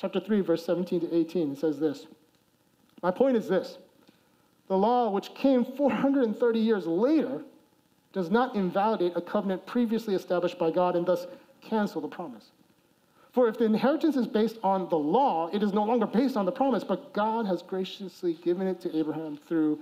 chapter 0.00 0.20
3, 0.20 0.40
verse 0.40 0.64
17 0.64 1.00
to 1.00 1.14
18. 1.14 1.52
It 1.52 1.58
says 1.58 1.78
this 1.78 2.06
My 3.02 3.10
point 3.10 3.36
is 3.36 3.48
this 3.48 3.78
the 4.68 4.76
law, 4.76 5.10
which 5.10 5.34
came 5.34 5.64
430 5.64 6.58
years 6.58 6.86
later, 6.86 7.42
does 8.12 8.30
not 8.30 8.54
invalidate 8.54 9.12
a 9.16 9.20
covenant 9.20 9.66
previously 9.66 10.14
established 10.14 10.58
by 10.58 10.70
God 10.70 10.96
and 10.96 11.04
thus 11.04 11.26
cancel 11.60 12.00
the 12.00 12.08
promise. 12.08 12.50
For 13.32 13.46
if 13.46 13.58
the 13.58 13.64
inheritance 13.64 14.16
is 14.16 14.26
based 14.26 14.58
on 14.64 14.88
the 14.88 14.98
law, 14.98 15.48
it 15.52 15.62
is 15.62 15.72
no 15.72 15.84
longer 15.84 16.06
based 16.06 16.36
on 16.36 16.46
the 16.46 16.52
promise, 16.52 16.82
but 16.82 17.12
God 17.12 17.46
has 17.46 17.62
graciously 17.62 18.34
given 18.34 18.66
it 18.66 18.80
to 18.80 18.96
Abraham 18.96 19.38
through 19.46 19.80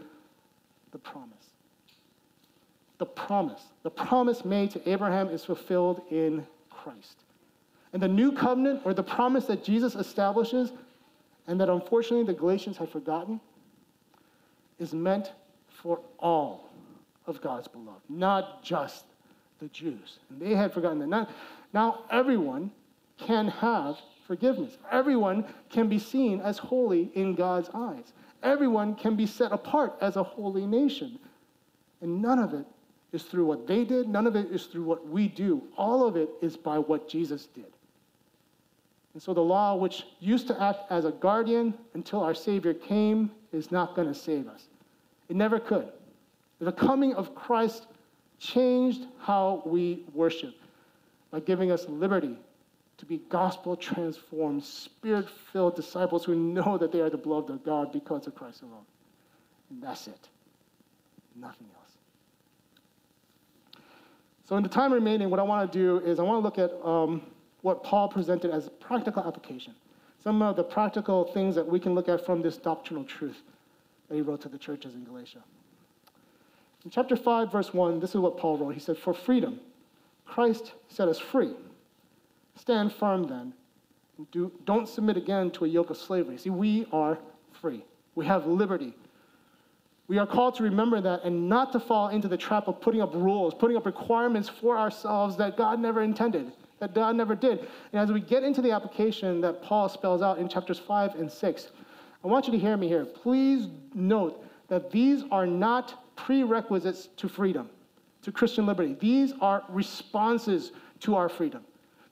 the 0.92 0.98
promise. 0.98 1.33
The 2.98 3.07
promise. 3.07 3.62
The 3.85 3.90
promise 3.90 4.44
made 4.44 4.70
to 4.72 4.88
Abraham 4.88 5.28
is 5.28 5.44
fulfilled 5.44 6.02
in 6.11 6.46
Christ. 6.68 7.16
And 7.92 8.03
the 8.03 8.09
new 8.09 8.33
covenant, 8.33 8.83
or 8.85 8.92
the 8.92 9.03
promise 9.03 9.46
that 9.46 9.64
Jesus 9.64 9.94
establishes, 9.94 10.72
and 11.46 11.61
that 11.61 11.68
unfortunately 11.68 12.27
the 12.27 12.38
Galatians 12.38 12.77
have 12.77 12.90
forgotten, 12.90 13.40
is 14.79 14.92
meant 14.92 15.33
for 15.68 16.01
all 16.18 16.68
of 17.27 17.40
God's 17.40 17.68
beloved, 17.68 18.03
not 18.09 18.62
just 18.62 19.05
the 19.59 19.68
Jews. 19.68 20.18
And 20.31 20.40
they 20.40 20.55
had 20.55 20.72
forgotten 20.72 20.98
that. 21.01 21.09
Now, 21.09 21.29
now 21.72 22.05
everyone 22.11 22.70
can 23.18 23.48
have 23.48 23.98
forgiveness. 24.27 24.77
Everyone 24.90 25.44
can 25.70 25.88
be 25.88 25.98
seen 25.98 26.40
as 26.40 26.59
holy 26.59 27.11
in 27.14 27.35
God's 27.35 27.70
eyes. 27.74 28.12
Everyone 28.42 28.94
can 28.94 29.16
be 29.16 29.27
set 29.27 29.53
apart 29.53 29.96
as 30.01 30.16
a 30.16 30.22
holy 30.22 30.66
nation. 30.66 31.18
And 32.01 32.22
none 32.22 32.38
of 32.38 32.55
it 32.55 32.66
is 33.12 33.22
through 33.24 33.46
what 33.46 33.66
they 33.66 33.85
did, 33.85 34.09
none 34.09 34.27
of 34.27 34.37
it 34.37 34.51
is 34.53 34.66
through 34.66 34.85
what 34.85 35.09
we 35.09 35.29
do. 35.29 35.62
All 35.77 36.07
of 36.07 36.16
it 36.16 36.29
is 36.42 36.57
by 36.57 36.79
what 36.79 37.09
Jesus 37.09 37.46
did. 37.46 37.72
And 39.18 39.22
so 39.24 39.35
the 39.35 39.40
law, 39.40 39.74
which 39.74 40.04
used 40.20 40.46
to 40.46 40.62
act 40.62 40.92
as 40.92 41.04
a 41.04 41.11
guardian 41.11 41.74
until 41.94 42.22
our 42.22 42.35
Savior 42.35 42.72
came, 42.72 43.33
is 43.52 43.72
not 43.72 43.96
going 43.96 44.07
to 44.07 44.14
save 44.14 44.46
us. 44.46 44.68
It 45.28 45.35
never 45.35 45.59
could. 45.59 45.88
The 46.61 46.70
coming 46.70 47.14
of 47.14 47.35
Christ 47.35 47.88
changed 48.38 49.07
how 49.18 49.64
we 49.66 50.04
worship 50.14 50.54
by 51.33 51.40
giving 51.40 51.72
us 51.72 51.88
liberty 51.88 52.37
to 52.98 53.07
be 53.07 53.16
gospel 53.28 53.74
transformed, 53.74 54.62
spirit 54.62 55.28
filled 55.52 55.74
disciples 55.74 56.24
who 56.24 56.37
know 56.37 56.78
that 56.78 56.92
they 56.92 57.00
are 57.00 57.11
the 57.11 57.18
beloved 57.18 57.50
of 57.50 57.64
God 57.64 57.92
because 57.92 58.28
of 58.28 58.37
Christ 58.37 58.62
alone. 58.62 58.87
And 59.70 59.83
that's 59.83 60.07
it. 60.07 60.28
Nothing 61.35 61.66
else. 61.76 63.83
So, 64.48 64.54
in 64.54 64.62
the 64.62 64.68
time 64.68 64.92
remaining, 64.92 65.28
what 65.28 65.40
I 65.40 65.42
want 65.42 65.72
to 65.72 65.76
do 65.76 66.07
is 66.07 66.20
I 66.20 66.22
want 66.22 66.40
to 66.40 66.44
look 66.44 66.70
at 66.70 66.87
um, 66.87 67.22
what 67.62 67.83
Paul 67.83 68.09
presented 68.09 68.51
as 68.51 68.68
practical 68.81 69.25
application, 69.25 69.75
some 70.23 70.42
of 70.42 70.57
the 70.57 70.64
practical 70.64 71.25
things 71.25 71.55
that 71.55 71.66
we 71.66 71.81
can 71.81 71.94
look 71.94 72.09
at 72.09 72.25
from 72.25 72.42
this 72.42 72.57
doctrinal 72.57 73.05
truth 73.05 73.42
that 74.09 74.14
he 74.14 74.23
wrote 74.23 74.40
to 74.42 74.49
the 74.49 74.59
churches 74.59 74.94
in 74.94 75.05
Galatia. 75.05 75.42
In 76.85 76.90
chapter 76.90 77.16
5, 77.16 77.53
verse 77.53 77.75
1, 77.75 78.01
this 78.01 78.11
is 78.11 78.16
what 78.16 78.38
Paul 78.38 78.59
wrote. 78.59 78.75
He 78.75 78.81
said, 78.81 78.97
For 78.97 79.12
freedom, 79.12 79.61
Christ 80.25 80.73
set 80.88 81.09
us 81.09 81.18
free. 81.18 81.53
Stand 82.57 82.92
firm 82.92 83.25
then. 83.25 83.53
Do, 84.33 84.51
don't 84.64 84.88
submit 84.88 85.16
again 85.16 85.51
to 85.53 85.64
a 85.64 85.68
yoke 85.68 85.90
of 85.90 85.97
slavery. 85.97 86.38
See, 86.38 86.51
we 86.51 86.87
are 86.92 87.18
free. 87.61 87.85
We 88.14 88.27
have 88.27 88.47
liberty. 88.47 88.94
We 90.09 90.18
are 90.18 90.27
called 90.27 90.55
to 90.57 90.62
remember 90.62 91.01
that 91.01 91.23
and 91.25 91.49
not 91.49 91.73
to 91.73 91.81
fall 91.81 92.09
into 92.09 92.29
the 92.29 92.37
trap 92.37 92.66
of 92.66 92.81
putting 92.81 93.03
up 93.03 93.14
rules, 93.14 93.55
putting 93.55 93.77
up 93.77 93.87
requirements 93.87 94.49
for 94.49 94.77
ourselves 94.77 95.37
that 95.37 95.57
God 95.57 95.79
never 95.79 96.03
intended, 96.03 96.53
that 96.81 96.95
God 96.95 97.17
never 97.17 97.35
did. 97.35 97.61
And 97.93 98.01
as 98.01 98.12
we 98.12 98.21
get 98.21 98.43
into 98.43 98.62
the 98.62 98.71
application 98.71 99.41
that 99.41 99.62
Paul 99.62 99.88
spells 99.88 100.23
out 100.23 100.38
in 100.38 100.49
chapters 100.49 100.79
5 100.79 101.17
and 101.17 101.31
6, 101.31 101.69
I 102.25 102.27
want 102.27 102.47
you 102.47 102.53
to 102.53 102.59
hear 102.59 102.77
me 102.77 102.88
here. 102.88 103.05
Please 103.05 103.69
note 103.95 104.45
that 104.69 104.91
these 104.91 105.25
are 105.31 105.47
not 105.47 106.05
prerequisites 106.17 107.09
to 107.17 107.29
freedom, 107.29 107.69
to 108.23 108.33
Christian 108.33 108.67
liberty. 108.67 108.97
These 108.99 109.33
are 109.41 109.64
responses 109.69 110.73
to 111.01 111.14
our 111.14 111.29
freedom. 111.29 111.62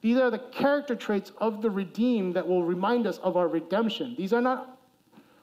These 0.00 0.18
are 0.18 0.30
the 0.30 0.38
character 0.38 0.94
traits 0.94 1.32
of 1.38 1.62
the 1.62 1.70
redeemed 1.70 2.34
that 2.34 2.46
will 2.46 2.62
remind 2.62 3.06
us 3.06 3.18
of 3.18 3.36
our 3.36 3.48
redemption. 3.48 4.14
These 4.16 4.32
are 4.32 4.40
not 4.40 4.78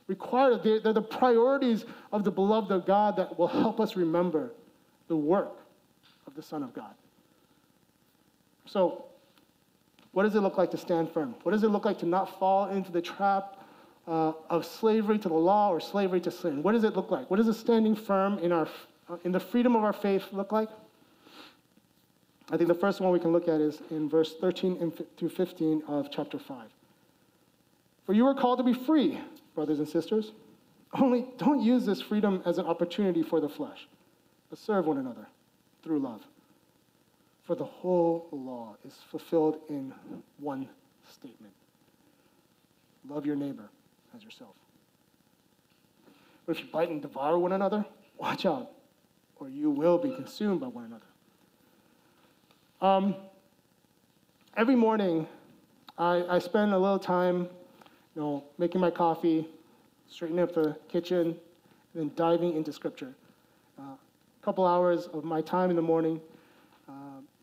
required, 0.08 0.64
they're, 0.64 0.80
they're 0.80 0.94
the 0.94 1.02
priorities 1.02 1.86
of 2.12 2.24
the 2.24 2.32
beloved 2.32 2.72
of 2.72 2.86
God 2.86 3.16
that 3.18 3.38
will 3.38 3.48
help 3.48 3.80
us 3.80 3.96
remember 3.96 4.52
the 5.08 5.16
work 5.16 5.58
of 6.28 6.36
the 6.36 6.42
Son 6.42 6.64
of 6.64 6.74
God. 6.74 6.94
So, 8.66 9.06
what 10.14 10.24
does 10.24 10.36
it 10.36 10.42
look 10.42 10.58
like 10.58 10.72
to 10.72 10.78
stand 10.78 11.12
firm? 11.12 11.36
What 11.44 11.52
does 11.52 11.64
it 11.64 11.70
look 11.70 11.86
like 11.86 12.00
to 12.00 12.06
not 12.06 12.40
fall 12.40 12.70
into 12.70 12.92
the 12.92 13.02
trap 13.02 13.58
uh, 14.08 14.34
of 14.50 14.66
slavery 14.66 15.18
to 15.20 15.28
the 15.28 15.34
law 15.34 15.70
or 15.70 15.80
slavery 15.80 16.22
to 16.22 16.32
sin? 16.32 16.62
What 16.64 16.74
does 16.74 16.84
it 16.84 16.96
look 16.96 17.12
like? 17.12 17.30
What 17.30 17.38
does 17.38 17.48
a 17.48 17.54
standing 17.54 17.96
firm 17.96 18.38
in, 18.40 18.52
our, 18.52 18.68
uh, 19.10 19.18
in 19.24 19.32
the 19.32 19.40
freedom 19.40 19.76
of 19.76 19.84
our 19.84 19.94
faith 19.94 20.24
look 20.32 20.52
like? 20.52 20.70
I 22.52 22.58
think 22.58 22.68
the 22.68 22.76
first 22.76 23.02
one 23.02 23.12
we 23.12 23.20
can 23.20 23.32
look 23.32 23.48
at 23.48 23.60
is 23.60 23.82
in 23.90 24.08
verse 24.08 24.36
13 24.40 24.94
through 25.18 25.30
15 25.30 25.84
of 25.88 26.10
chapter 26.12 26.38
5. 26.38 26.70
For 28.06 28.14
you 28.14 28.28
are 28.28 28.36
called 28.36 28.60
to 28.60 28.64
be 28.64 28.74
free, 28.74 29.20
brothers 29.56 29.80
and 29.80 29.88
sisters. 29.88 30.32
Only 30.94 31.26
don't 31.38 31.62
use 31.62 31.86
this 31.86 32.02
freedom 32.02 32.44
as 32.46 32.60
an 32.60 32.68
opportunity 32.68 33.24
for 33.24 33.42
the 33.42 33.50
flesh, 33.50 33.88
but 34.50 34.60
serve 34.60 34.86
one 34.86 35.00
another 35.00 35.28
through 35.82 36.00
love. 36.00 36.22
For 37.46 37.56
the 37.56 37.66
whole 37.66 38.28
law 38.32 38.78
is 38.86 38.96
fulfilled 39.10 39.60
in 39.70 39.94
one 40.38 40.70
statement 41.12 41.54
love 43.10 43.26
your 43.26 43.36
neighbor 43.36 43.70
as 44.16 44.24
yourself. 44.24 44.56
But 46.46 46.58
if 46.58 46.64
you 46.64 46.70
bite 46.72 46.90
and 46.90 47.02
devour 47.02 47.38
one 47.38 47.52
another, 47.52 47.86
watch 48.18 48.46
out, 48.46 48.72
or 49.38 49.50
you 49.50 49.70
will 49.70 49.98
be 49.98 50.12
consumed 50.12 50.60
by 50.60 50.68
one 50.68 50.86
another. 50.86 51.06
Um, 52.82 53.16
every 54.58 54.76
morning, 54.76 55.28
I, 55.98 56.24
I 56.30 56.40
spend 56.40 56.74
a 56.74 56.78
little 56.78 57.00
time, 57.00 57.48
you 58.16 58.22
know, 58.22 58.44
making 58.58 58.82
my 58.82 58.92
coffee, 58.92 59.48
straightening 60.10 60.44
up 60.44 60.54
the 60.54 60.76
kitchen, 60.90 61.28
and 61.28 61.38
then 61.96 62.12
diving 62.16 62.56
into 62.56 62.74
Scripture. 62.74 63.14
A 63.80 63.82
uh, 63.82 63.86
couple 64.42 64.66
hours 64.66 65.08
of 65.08 65.24
my 65.24 65.42
time 65.42 65.70
in 65.70 65.76
the 65.76 65.82
morning. 65.82 66.20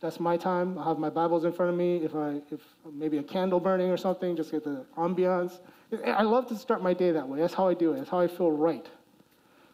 That's 0.01 0.19
my 0.19 0.37
time. 0.39 0.79
I'll 0.79 0.85
have 0.85 0.99
my 0.99 1.11
Bibles 1.11 1.45
in 1.45 1.53
front 1.53 1.71
of 1.71 1.77
me. 1.77 1.99
If 1.99 2.15
I, 2.15 2.41
if 2.51 2.61
maybe 2.91 3.19
a 3.19 3.23
candle 3.23 3.61
burning 3.61 3.91
or 3.91 3.99
something, 3.99 4.35
just 4.35 4.51
get 4.51 4.65
the 4.65 4.85
ambiance. 4.97 5.61
I 6.07 6.23
love 6.23 6.47
to 6.49 6.57
start 6.57 6.83
my 6.83 6.95
day 6.95 7.11
that 7.13 7.29
way. 7.29 7.41
That's 7.41 7.53
how 7.53 7.69
I 7.69 7.75
do 7.75 7.93
it. 7.93 7.99
That's 7.99 8.11
how 8.11 8.21
I 8.21 8.27
feel 8.27 8.51
right. 8.51 8.87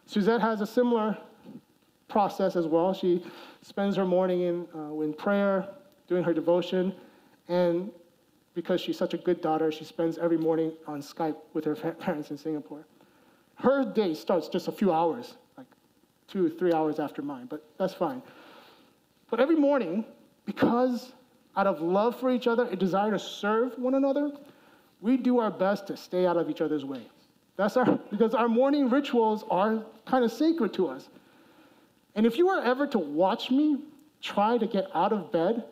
Suzette 0.07 0.41
has 0.41 0.61
a 0.61 0.67
similar 0.67 1.17
process 2.09 2.57
as 2.57 2.67
well. 2.67 2.93
She 2.93 3.23
spends 3.63 3.95
her 3.97 4.05
morning 4.05 4.43
in, 4.43 4.67
uh, 4.75 5.01
in 5.01 5.13
prayer, 5.13 5.69
doing 6.09 6.25
her 6.25 6.35
devotion, 6.35 6.95
and 7.49 7.91
because 8.55 8.81
she's 8.81 8.97
such 8.97 9.15
a 9.15 9.19
good 9.19 9.41
daughter, 9.41 9.71
she 9.71 9.85
spends 9.85 10.17
every 10.19 10.39
morning 10.39 10.73
on 10.87 11.03
Skype 11.03 11.37
with 11.53 11.65
her 11.65 11.75
parents 12.01 12.31
in 12.31 12.39
Singapore. 12.39 12.87
Her 13.57 13.85
day 13.85 14.15
starts 14.15 14.49
just 14.49 14.67
a 14.69 14.73
few 14.73 14.93
hours, 14.93 15.35
like 15.57 15.67
two, 16.27 16.49
three 16.51 16.73
hours 16.73 16.99
after 16.99 17.23
mine, 17.23 17.47
but 17.47 17.65
that's 17.79 17.95
fine. 17.95 18.23
But 19.31 19.41
every 19.41 19.57
morning, 19.57 20.05
because 20.47 21.13
out 21.57 21.67
of 21.67 21.83
love 21.83 22.19
for 22.19 22.31
each 22.31 22.47
other, 22.47 22.67
a 22.71 22.77
desire 22.77 23.11
to 23.11 23.19
serve 23.19 23.77
one 23.79 23.95
another, 23.95 24.31
we 25.01 25.17
do 25.17 25.39
our 25.39 25.51
best 25.51 25.87
to 25.89 25.97
stay 25.97 26.27
out 26.27 26.37
of 26.37 26.49
each 26.49 26.61
other's 26.61 26.85
way. 26.85 27.03
That's 27.57 27.77
our, 27.77 27.85
because 28.11 28.35
our 28.35 28.49
morning 28.49 28.89
rituals 28.89 29.45
are 29.51 29.85
kind 30.07 30.25
of 30.25 30.33
sacred 30.33 30.73
to 30.75 30.89
us. 30.89 31.09
And 32.15 32.25
if 32.25 32.39
you 32.39 32.47
were 32.47 32.63
ever 32.63 32.87
to 32.89 32.99
watch 32.99 33.51
me 33.51 33.79
try 34.23 34.57
to 34.57 34.67
get 34.67 34.89
out 34.95 35.13
of 35.13 35.31
bed 35.31 35.65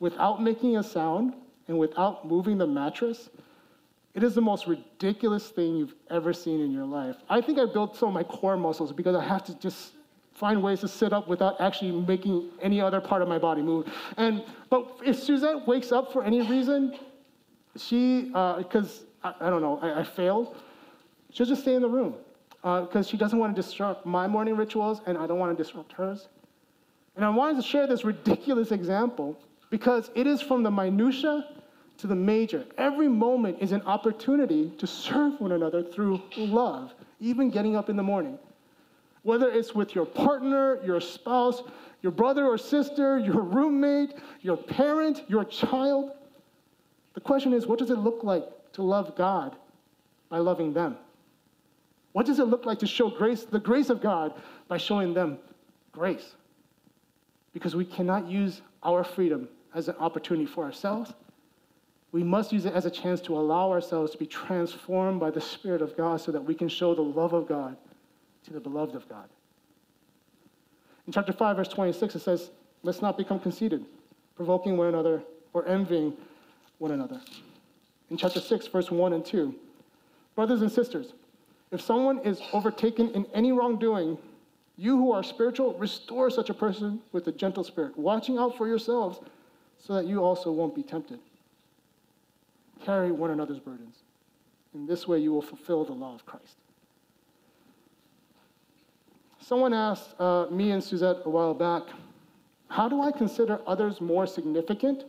without 0.00 0.42
making 0.42 0.76
a 0.76 0.82
sound 0.82 1.34
and 1.68 1.78
without 1.78 2.26
moving 2.26 2.58
the 2.58 2.66
mattress, 2.66 3.30
it 4.14 4.22
is 4.22 4.34
the 4.34 4.42
most 4.42 4.66
ridiculous 4.66 5.48
thing 5.48 5.76
you've 5.76 5.94
ever 6.10 6.34
seen 6.34 6.60
in 6.60 6.70
your 6.70 6.84
life. 6.84 7.16
I 7.30 7.40
think 7.40 7.58
I 7.58 7.64
built 7.64 7.96
some 7.96 8.08
of 8.08 8.14
my 8.14 8.24
core 8.24 8.58
muscles 8.58 8.92
because 8.92 9.16
I 9.16 9.24
have 9.24 9.44
to 9.44 9.58
just 9.58 9.92
find 10.34 10.62
ways 10.62 10.80
to 10.80 10.88
sit 10.88 11.12
up 11.12 11.28
without 11.28 11.60
actually 11.60 11.92
making 11.92 12.50
any 12.60 12.80
other 12.80 13.00
part 13.00 13.22
of 13.22 13.28
my 13.28 13.38
body 13.38 13.62
move. 13.62 13.92
And 14.16 14.44
but 14.70 14.98
if 15.04 15.18
Suzette 15.18 15.66
wakes 15.66 15.92
up 15.92 16.12
for 16.12 16.24
any 16.24 16.42
reason, 16.42 16.98
she 17.76 18.22
because 18.24 19.04
uh, 19.24 19.32
I, 19.40 19.46
I, 19.46 19.50
don't 19.50 19.62
know, 19.62 19.78
I, 19.82 20.00
I 20.00 20.04
failed. 20.04 20.56
She'll 21.32 21.46
just 21.46 21.62
stay 21.62 21.74
in 21.74 21.82
the 21.82 21.88
room 21.88 22.14
because 22.62 23.06
uh, 23.06 23.10
she 23.10 23.16
doesn't 23.16 23.38
want 23.38 23.54
to 23.54 23.60
disrupt 23.60 24.06
my 24.06 24.26
morning 24.26 24.56
rituals 24.56 25.00
and 25.06 25.18
I 25.18 25.26
don't 25.26 25.38
want 25.38 25.56
to 25.56 25.62
disrupt 25.62 25.92
hers. 25.92 26.28
And 27.16 27.24
I 27.24 27.28
wanted 27.28 27.56
to 27.56 27.62
share 27.62 27.86
this 27.86 28.04
ridiculous 28.04 28.70
example 28.70 29.38
because 29.70 30.10
it 30.14 30.26
is 30.26 30.40
from 30.40 30.62
the 30.62 30.70
minutia 30.70 31.48
to 31.98 32.06
the 32.06 32.14
major. 32.14 32.64
Every 32.78 33.08
moment 33.08 33.58
is 33.60 33.72
an 33.72 33.82
opportunity 33.82 34.70
to 34.78 34.86
serve 34.86 35.40
one 35.40 35.52
another 35.52 35.82
through 35.82 36.22
love, 36.36 36.92
even 37.20 37.50
getting 37.50 37.76
up 37.76 37.88
in 37.90 37.96
the 37.96 38.02
morning. 38.02 38.38
Whether 39.22 39.50
it's 39.50 39.74
with 39.74 39.94
your 39.94 40.06
partner, 40.06 40.78
your 40.84 41.00
spouse, 41.00 41.62
your 42.02 42.12
brother 42.12 42.44
or 42.46 42.58
sister, 42.58 43.18
your 43.18 43.40
roommate, 43.40 44.14
your 44.40 44.56
parent, 44.56 45.22
your 45.28 45.44
child. 45.44 46.10
The 47.14 47.20
question 47.20 47.52
is, 47.52 47.66
what 47.66 47.78
does 47.78 47.90
it 47.90 47.98
look 47.98 48.24
like 48.24 48.44
to 48.72 48.82
love 48.82 49.14
God 49.16 49.56
by 50.28 50.38
loving 50.38 50.72
them? 50.72 50.96
What 52.12 52.26
does 52.26 52.40
it 52.40 52.44
look 52.44 52.66
like 52.66 52.80
to 52.80 52.86
show 52.86 53.08
grace, 53.08 53.44
the 53.44 53.60
grace 53.60 53.90
of 53.90 54.02
God, 54.02 54.34
by 54.66 54.76
showing 54.76 55.14
them 55.14 55.38
grace? 55.92 56.34
Because 57.52 57.76
we 57.76 57.84
cannot 57.84 58.26
use 58.26 58.60
our 58.82 59.04
freedom 59.04 59.48
as 59.74 59.88
an 59.88 59.94
opportunity 59.98 60.46
for 60.46 60.64
ourselves. 60.64 61.12
We 62.10 62.24
must 62.24 62.52
use 62.52 62.66
it 62.66 62.74
as 62.74 62.84
a 62.84 62.90
chance 62.90 63.20
to 63.22 63.38
allow 63.38 63.70
ourselves 63.70 64.12
to 64.12 64.18
be 64.18 64.26
transformed 64.26 65.20
by 65.20 65.30
the 65.30 65.40
Spirit 65.40 65.80
of 65.80 65.96
God 65.96 66.20
so 66.20 66.32
that 66.32 66.44
we 66.44 66.54
can 66.54 66.68
show 66.68 66.94
the 66.94 67.02
love 67.02 67.32
of 67.32 67.46
God 67.46 67.76
to 68.44 68.52
the 68.52 68.60
beloved 68.60 68.94
of 68.94 69.08
God. 69.08 69.28
In 71.06 71.12
chapter 71.12 71.32
5, 71.32 71.56
verse 71.56 71.68
26, 71.68 72.16
it 72.16 72.18
says, 72.20 72.50
Let's 72.82 73.02
not 73.02 73.16
become 73.16 73.38
conceited, 73.38 73.84
provoking 74.36 74.76
one 74.76 74.88
another 74.88 75.22
or 75.52 75.66
envying 75.68 76.16
one 76.78 76.92
another. 76.92 77.20
In 78.10 78.16
chapter 78.16 78.40
6, 78.40 78.66
verse 78.68 78.90
1 78.90 79.12
and 79.12 79.24
2, 79.24 79.54
Brothers 80.34 80.62
and 80.62 80.72
sisters, 80.72 81.12
if 81.70 81.80
someone 81.80 82.18
is 82.20 82.40
overtaken 82.52 83.10
in 83.10 83.26
any 83.34 83.52
wrongdoing, 83.52 84.18
you 84.76 84.96
who 84.96 85.12
are 85.12 85.22
spiritual, 85.22 85.74
restore 85.74 86.30
such 86.30 86.50
a 86.50 86.54
person 86.54 87.00
with 87.12 87.26
a 87.26 87.32
gentle 87.32 87.64
spirit, 87.64 87.96
watching 87.98 88.38
out 88.38 88.56
for 88.56 88.66
yourselves 88.66 89.20
so 89.78 89.94
that 89.94 90.06
you 90.06 90.22
also 90.22 90.50
won't 90.50 90.74
be 90.74 90.82
tempted. 90.82 91.18
Carry 92.84 93.12
one 93.12 93.30
another's 93.30 93.58
burdens. 93.58 93.96
In 94.74 94.86
this 94.86 95.06
way, 95.06 95.18
you 95.18 95.32
will 95.32 95.42
fulfill 95.42 95.84
the 95.84 95.92
law 95.92 96.14
of 96.14 96.24
Christ. 96.24 96.56
Someone 99.52 99.74
asked 99.74 100.18
uh, 100.18 100.46
me 100.50 100.70
and 100.70 100.82
Suzette 100.82 101.18
a 101.26 101.28
while 101.28 101.52
back, 101.52 101.82
How 102.68 102.88
do 102.88 103.02
I 103.02 103.12
consider 103.12 103.60
others 103.66 104.00
more 104.00 104.26
significant 104.26 105.04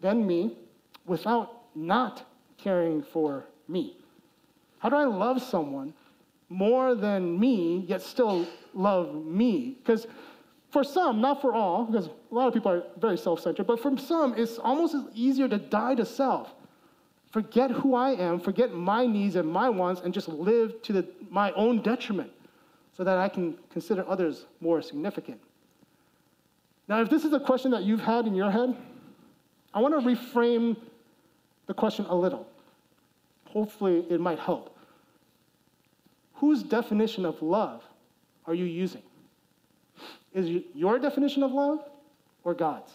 than 0.00 0.26
me 0.26 0.56
without 1.04 1.64
not 1.74 2.24
caring 2.56 3.02
for 3.02 3.44
me? 3.68 3.98
How 4.78 4.88
do 4.88 4.96
I 4.96 5.04
love 5.04 5.42
someone 5.42 5.92
more 6.48 6.94
than 6.94 7.38
me, 7.38 7.84
yet 7.86 8.00
still 8.00 8.46
love 8.72 9.14
me? 9.26 9.76
Because 9.82 10.06
for 10.70 10.82
some, 10.82 11.20
not 11.20 11.42
for 11.42 11.52
all, 11.52 11.84
because 11.84 12.06
a 12.06 12.34
lot 12.34 12.48
of 12.48 12.54
people 12.54 12.72
are 12.72 12.84
very 12.96 13.18
self 13.18 13.40
centered, 13.40 13.66
but 13.66 13.78
for 13.82 13.98
some, 13.98 14.32
it's 14.38 14.56
almost 14.56 14.96
easier 15.12 15.46
to 15.46 15.58
die 15.58 15.94
to 15.94 16.06
self. 16.06 16.54
Forget 17.32 17.70
who 17.70 17.94
I 17.94 18.12
am, 18.12 18.40
forget 18.40 18.72
my 18.72 19.04
needs 19.04 19.36
and 19.36 19.46
my 19.46 19.68
wants, 19.68 20.00
and 20.00 20.14
just 20.14 20.28
live 20.28 20.80
to 20.84 20.94
the, 20.94 21.06
my 21.28 21.52
own 21.52 21.82
detriment 21.82 22.32
so 22.98 23.04
that 23.04 23.16
I 23.16 23.28
can 23.28 23.56
consider 23.70 24.04
others 24.08 24.44
more 24.60 24.82
significant. 24.82 25.40
Now, 26.88 27.00
if 27.00 27.08
this 27.08 27.24
is 27.24 27.32
a 27.32 27.38
question 27.38 27.70
that 27.70 27.84
you've 27.84 28.00
had 28.00 28.26
in 28.26 28.34
your 28.34 28.50
head, 28.50 28.76
I 29.72 29.80
want 29.80 29.94
to 29.94 30.04
reframe 30.04 30.76
the 31.68 31.74
question 31.74 32.06
a 32.08 32.14
little. 32.14 32.46
Hopefully, 33.50 34.04
it 34.10 34.20
might 34.20 34.40
help. 34.40 34.76
Whose 36.34 36.62
definition 36.62 37.24
of 37.24 37.40
love 37.40 37.84
are 38.46 38.54
you 38.54 38.64
using? 38.64 39.02
Is 40.34 40.64
your 40.74 40.98
definition 40.98 41.44
of 41.44 41.52
love 41.52 41.78
or 42.42 42.52
God's? 42.52 42.90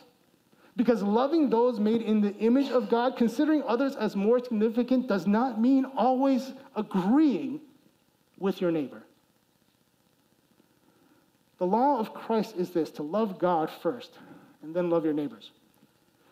Because 0.76 1.02
loving 1.02 1.50
those 1.50 1.80
made 1.80 2.02
in 2.02 2.20
the 2.20 2.36
image 2.38 2.72
of 2.72 2.90
God, 2.90 3.16
considering 3.16 3.64
others 3.64 3.96
as 3.96 4.16
more 4.16 4.40
significant, 4.40 5.08
does 5.08 5.28
not 5.28 5.62
mean 5.62 5.86
always 5.96 6.52
agreeing 6.76 7.62
with 8.40 8.60
your 8.60 8.72
neighbor. 8.72 9.04
The 11.64 11.68
law 11.68 11.98
of 11.98 12.14
Christ 12.14 12.56
is 12.58 12.72
this 12.72 12.92
to 12.92 13.04
love 13.04 13.40
God 13.40 13.70
first 13.70 14.20
and 14.64 14.76
then 14.76 14.90
love 14.90 15.06
your 15.06 15.14
neighbors. 15.14 15.52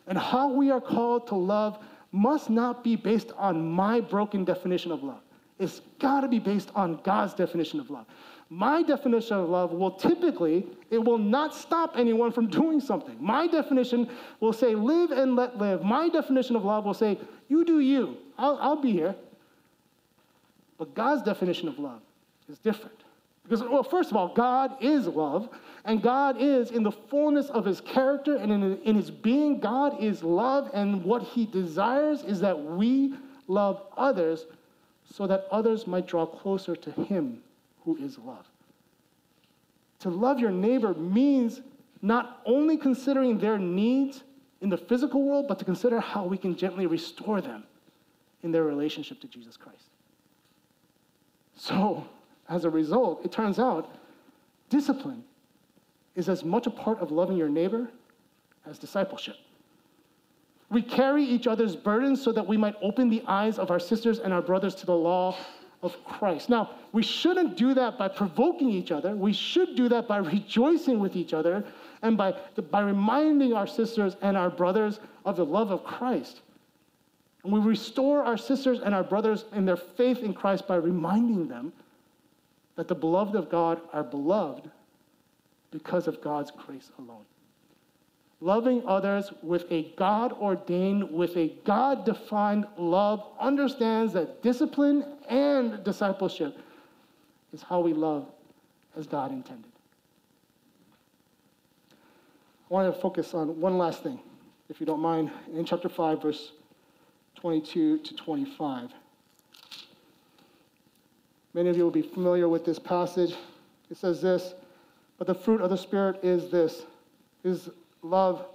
And 0.08 0.18
how 0.18 0.52
we 0.52 0.72
are 0.72 0.82
called 0.82 1.28
to 1.28 1.36
love 1.36 1.80
must 2.12 2.50
not 2.50 2.84
be 2.84 2.98
based 2.98 3.32
on 3.38 3.72
my 3.72 4.02
broken 4.02 4.44
definition 4.44 4.92
of 4.92 5.04
love. 5.04 5.22
It's 5.58 5.80
got 6.00 6.20
to 6.20 6.28
be 6.28 6.38
based 6.38 6.70
on 6.76 7.00
God's 7.04 7.34
definition 7.34 7.80
of 7.80 7.90
love. 7.90 8.08
My 8.50 8.84
definition 8.84 9.38
of 9.38 9.48
love 9.48 9.72
will 9.72 9.92
typically, 9.92 10.68
it 10.90 11.02
will 11.02 11.18
not 11.18 11.56
stop 11.56 11.94
anyone 11.96 12.34
from 12.34 12.48
doing 12.48 12.82
something. 12.82 13.16
My 13.18 13.48
definition 13.48 14.10
will 14.42 14.52
say, 14.52 14.76
live 14.76 15.12
and 15.12 15.38
let 15.38 15.58
live. 15.58 15.82
My 15.82 16.10
definition 16.10 16.58
of 16.58 16.66
love 16.66 16.84
will 16.84 16.94
say, 16.94 17.18
you 17.48 17.64
do 17.64 17.80
you. 17.80 18.18
I'll, 18.38 18.58
I'll 18.60 18.82
be 18.82 18.92
here. 18.92 19.16
But 20.78 20.94
God's 20.94 21.22
definition 21.22 21.70
of 21.70 21.80
love 21.80 22.02
is 22.50 22.60
different. 22.60 23.02
Because, 23.44 23.64
well, 23.64 23.84
first 23.84 24.12
of 24.12 24.18
all, 24.18 24.34
God 24.34 24.78
is 24.82 25.08
love, 25.08 25.50
and 25.84 26.02
God 26.02 26.38
is 26.40 26.72
in 26.72 26.84
the 26.84 26.92
fullness 26.92 27.50
of 27.50 27.66
his 27.66 27.82
character 27.82 28.38
and 28.38 28.52
in, 28.52 28.78
in 28.84 28.96
his 28.96 29.10
being. 29.10 29.60
God 29.60 30.02
is 30.02 30.24
love, 30.24 30.70
and 30.74 31.04
what 31.04 31.24
he 31.24 31.46
desires 31.46 32.24
is 32.24 32.40
that 32.42 32.58
we 32.58 33.16
love 33.48 33.82
others 33.98 34.46
so 35.12 35.28
that 35.28 35.48
others 35.52 35.88
might 35.88 36.08
draw 36.08 36.26
closer 36.26 36.76
to 36.76 36.92
him 36.92 37.42
who 37.84 37.98
is 37.98 38.18
love. 38.20 38.46
To 40.00 40.10
love 40.10 40.40
your 40.40 40.52
neighbor 40.52 40.94
means 40.94 41.62
not 42.02 42.42
only 42.46 42.78
considering 42.78 43.38
their 43.38 43.58
needs 43.58 44.24
in 44.62 44.70
the 44.70 44.78
physical 44.78 45.24
world, 45.24 45.48
but 45.48 45.60
to 45.60 45.66
consider 45.66 46.00
how 46.00 46.26
we 46.26 46.38
can 46.38 46.56
gently 46.56 46.86
restore 46.86 47.42
them 47.42 47.64
in 48.44 48.52
their 48.52 48.64
relationship 48.64 49.20
to 49.22 49.28
Jesus 49.28 49.58
Christ. 49.58 49.90
So, 51.56 52.08
as 52.52 52.66
a 52.66 52.70
result, 52.70 53.26
it 53.26 53.32
turns 53.32 53.58
out 53.58 53.96
discipline 54.70 55.24
is 56.16 56.28
as 56.28 56.44
much 56.44 56.68
a 56.68 56.70
part 56.70 57.00
of 57.00 57.10
loving 57.10 57.38
your 57.38 57.50
neighbor 57.50 57.90
as 58.70 58.78
discipleship. 58.78 59.38
We 60.70 60.82
carry 60.82 61.24
each 61.24 61.48
other's 61.48 61.76
burdens 61.76 62.22
so 62.22 62.32
that 62.34 62.46
we 62.46 62.58
might 62.58 62.76
open 62.82 63.10
the 63.10 63.24
eyes 63.26 63.58
of 63.58 63.72
our 63.72 63.80
sisters 63.80 64.20
and 64.20 64.34
our 64.34 64.42
brothers 64.42 64.76
to 64.76 64.86
the 64.86 64.96
law 64.96 65.38
of 65.82 66.04
Christ. 66.06 66.50
Now, 66.50 66.72
we 66.92 67.02
shouldn't 67.02 67.58
do 67.58 67.74
that 67.74 67.98
by 67.98 68.10
provoking 68.10 68.70
each 68.70 68.92
other. 68.92 69.16
We 69.16 69.34
should 69.34 69.76
do 69.76 69.90
that 69.90 70.08
by 70.08 70.18
rejoicing 70.36 71.00
with 71.00 71.16
each 71.16 71.34
other 71.34 71.64
and 72.02 72.18
by, 72.18 72.36
by 72.70 72.82
reminding 72.82 73.54
our 73.54 73.68
sisters 73.68 74.18
and 74.22 74.36
our 74.36 74.50
brothers 74.50 75.00
of 75.26 75.38
the 75.38 75.46
love 75.46 75.72
of 75.72 75.84
Christ. 75.84 76.42
And 77.44 77.52
we 77.52 77.60
restore 77.60 78.24
our 78.24 78.38
sisters 78.38 78.82
and 78.82 78.94
our 78.94 79.04
brothers 79.04 79.46
in 79.54 79.66
their 79.66 79.78
faith 79.78 80.20
in 80.20 80.34
Christ 80.34 80.68
by 80.68 80.76
reminding 80.76 81.48
them 81.48 81.74
that 82.76 82.88
the 82.88 82.96
beloved 82.96 83.36
of 83.36 83.50
God 83.50 83.82
are 83.94 84.04
beloved 84.04 84.70
because 85.72 86.08
of 86.08 86.22
God's 86.22 86.52
grace 86.52 86.92
alone 86.98 87.26
loving 88.42 88.82
others 88.88 89.32
with 89.44 89.72
a 89.72 89.84
God 89.96 90.34
ordained, 90.34 91.10
with 91.10 91.38
a 91.38 91.54
God 91.64 92.06
defined 92.06 92.66
love, 92.76 93.24
understands 93.40 94.12
that 94.14 94.42
discipline 94.42 95.06
and 95.30 95.84
discipleship 95.84 96.58
is 97.54 97.62
how 97.62 97.80
we 97.80 97.94
love 97.94 98.28
as 98.98 99.06
God 99.08 99.32
intended. 99.32 99.72
I 102.70 102.74
want 102.74 102.94
to 102.94 103.00
focus 103.00 103.34
on 103.34 103.60
one 103.62 103.78
last 103.78 104.02
thing, 104.02 104.20
if 104.70 104.80
you 104.80 104.86
don't 104.86 105.02
mind, 105.02 105.30
in 105.54 105.64
chapter 105.64 105.90
5, 105.90 106.22
verse 106.22 106.54
22 107.36 108.00
to 108.00 108.16
25. 108.16 108.92
Many 111.54 111.70
of 111.70 111.78
you 111.78 111.84
will 111.84 111.92
be 111.92 112.02
familiar 112.02 112.48
with 112.48 112.66
this 112.66 112.80
passage. 112.80 113.36
It 113.90 113.98
says 113.98 114.22
this, 114.22 114.54
but 115.18 115.28
the 115.28 115.36
fruit 115.36 115.62
of 115.62 115.70
the 115.70 115.78
Spirit 115.78 116.20
is 116.24 116.50
this, 116.50 116.84
is 117.44 117.70
love, 118.02 118.46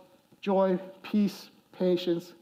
joy, 0.40 0.78
peace, 1.02 1.50
patience, 1.72 2.32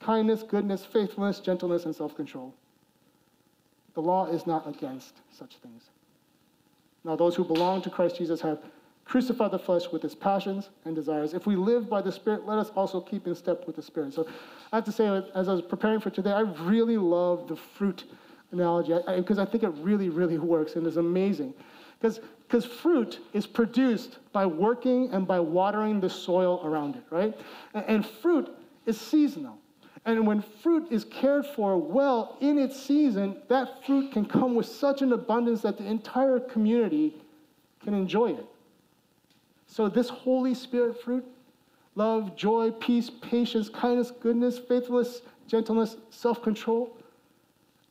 kindness, 0.00 0.42
goodness, 0.42 0.84
faithfulness, 0.84 1.40
gentleness, 1.40 1.84
and 1.84 1.94
self 1.94 2.16
control. 2.16 2.54
The 3.94 4.00
law 4.00 4.26
is 4.26 4.46
not 4.46 4.68
against 4.68 5.14
such 5.30 5.56
things. 5.56 5.84
Now, 7.04 7.14
those 7.16 7.36
who 7.36 7.44
belong 7.44 7.82
to 7.82 7.90
Christ 7.90 8.16
Jesus 8.16 8.40
have 8.40 8.58
crucified 9.04 9.50
the 9.50 9.58
flesh 9.58 9.84
with 9.92 10.02
its 10.04 10.14
passions 10.14 10.70
and 10.86 10.96
desires. 10.96 11.34
If 11.34 11.46
we 11.46 11.56
live 11.56 11.90
by 11.90 12.00
the 12.00 12.10
Spirit, 12.10 12.46
let 12.46 12.58
us 12.58 12.70
also 12.74 13.00
keep 13.00 13.26
in 13.26 13.34
step 13.34 13.66
with 13.66 13.76
the 13.76 13.82
Spirit. 13.82 14.14
So 14.14 14.26
I 14.72 14.76
have 14.76 14.84
to 14.86 14.92
say, 14.92 15.06
as 15.34 15.48
I 15.48 15.52
was 15.52 15.62
preparing 15.62 16.00
for 16.00 16.10
today, 16.10 16.32
I 16.32 16.40
really 16.40 16.96
love 16.96 17.46
the 17.46 17.56
fruit 17.56 18.04
analogy 18.52 18.94
because 19.16 19.38
I, 19.38 19.42
I, 19.42 19.46
I 19.46 19.48
think 19.48 19.64
it 19.64 19.72
really, 19.78 20.08
really 20.08 20.38
works 20.38 20.76
and 20.76 20.86
is 20.86 20.96
amazing. 20.96 21.54
Because 22.00 22.66
fruit 22.66 23.20
is 23.32 23.46
produced 23.46 24.18
by 24.32 24.46
working 24.46 25.10
and 25.12 25.26
by 25.26 25.40
watering 25.40 26.00
the 26.00 26.10
soil 26.10 26.60
around 26.64 26.96
it, 26.96 27.04
right? 27.10 27.34
And 27.72 28.06
fruit 28.06 28.50
is 28.86 29.00
seasonal. 29.00 29.58
And 30.06 30.26
when 30.26 30.42
fruit 30.42 30.88
is 30.90 31.04
cared 31.04 31.46
for 31.46 31.78
well 31.78 32.36
in 32.40 32.58
its 32.58 32.80
season, 32.80 33.36
that 33.48 33.84
fruit 33.86 34.12
can 34.12 34.26
come 34.26 34.54
with 34.54 34.66
such 34.66 35.00
an 35.00 35.12
abundance 35.12 35.62
that 35.62 35.78
the 35.78 35.84
entire 35.84 36.38
community 36.38 37.14
can 37.82 37.94
enjoy 37.94 38.32
it. 38.32 38.46
So, 39.66 39.88
this 39.88 40.10
Holy 40.10 40.54
Spirit 40.54 41.00
fruit 41.02 41.24
love, 41.94 42.36
joy, 42.36 42.70
peace, 42.72 43.08
patience, 43.08 43.70
kindness, 43.70 44.10
goodness, 44.10 44.58
faithfulness, 44.58 45.22
gentleness, 45.46 45.96
self 46.10 46.42
control 46.42 46.96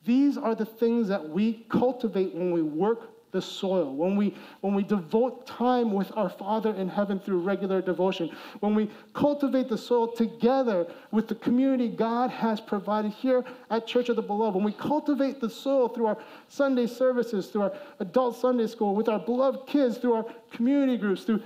these 0.06 0.38
are 0.38 0.56
the 0.56 0.66
things 0.66 1.08
that 1.08 1.30
we 1.30 1.66
cultivate 1.70 2.34
when 2.34 2.52
we 2.52 2.62
work 2.62 3.10
the 3.34 3.42
soil, 3.42 3.94
when 3.96 4.16
we, 4.16 4.34
when 4.62 4.76
we 4.76 4.84
devote 4.84 5.46
time 5.48 5.92
with 5.92 6.12
our 6.16 6.30
Father 6.30 6.74
in 6.76 6.88
heaven 6.88 7.20
through 7.20 7.40
regular 7.40 7.82
devotion, 7.82 8.30
when 8.60 8.76
we 8.76 8.90
cultivate 9.14 9.68
the 9.68 9.78
soil 9.78 10.08
together 10.08 10.86
with 11.12 11.28
the 11.28 11.36
community 11.36 11.90
God 11.90 12.30
has 12.30 12.62
provided 12.62 13.12
here 13.12 13.44
at 13.72 13.88
Church 13.88 14.10
of 14.10 14.16
the 14.16 14.22
Beloved, 14.22 14.56
when 14.56 14.64
we 14.64 14.72
cultivate 14.72 15.42
the 15.42 15.50
soil 15.50 15.90
through 15.90 16.06
our 16.06 16.18
Sunday 16.48 16.86
services, 16.86 17.48
through 17.48 17.64
our 17.64 17.74
adult 18.00 18.38
Sunday 18.38 18.68
school, 18.68 18.94
with 18.96 19.10
our 19.10 19.20
beloved 19.20 19.68
kids, 19.68 19.98
through 19.98 20.14
our 20.14 20.26
community 20.52 20.96
groups, 20.96 21.24
through 21.24 21.42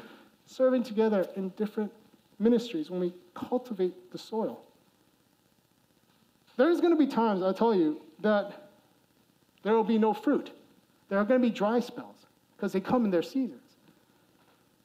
serving 0.46 0.84
together 0.84 1.26
in 1.38 1.50
different 1.50 1.92
ministries, 2.38 2.90
when 2.90 3.00
we 3.00 3.14
cultivate 3.34 4.12
the 4.12 4.18
soil. 4.18 4.62
There's 6.58 6.82
going 6.82 6.92
to 6.92 6.98
be 6.98 7.08
times, 7.08 7.44
I 7.44 7.54
tell 7.54 7.74
you, 7.74 8.02
that 8.22 8.70
there 9.64 9.74
will 9.74 9.84
be 9.84 9.98
no 9.98 10.14
fruit. 10.14 10.52
There 11.10 11.20
are 11.20 11.26
going 11.26 11.42
to 11.42 11.48
be 11.48 11.54
dry 11.54 11.80
spells 11.80 12.26
because 12.56 12.74
they 12.74 12.80
come 12.80 13.06
in 13.06 13.12
their 13.12 13.22
seasons. 13.22 13.62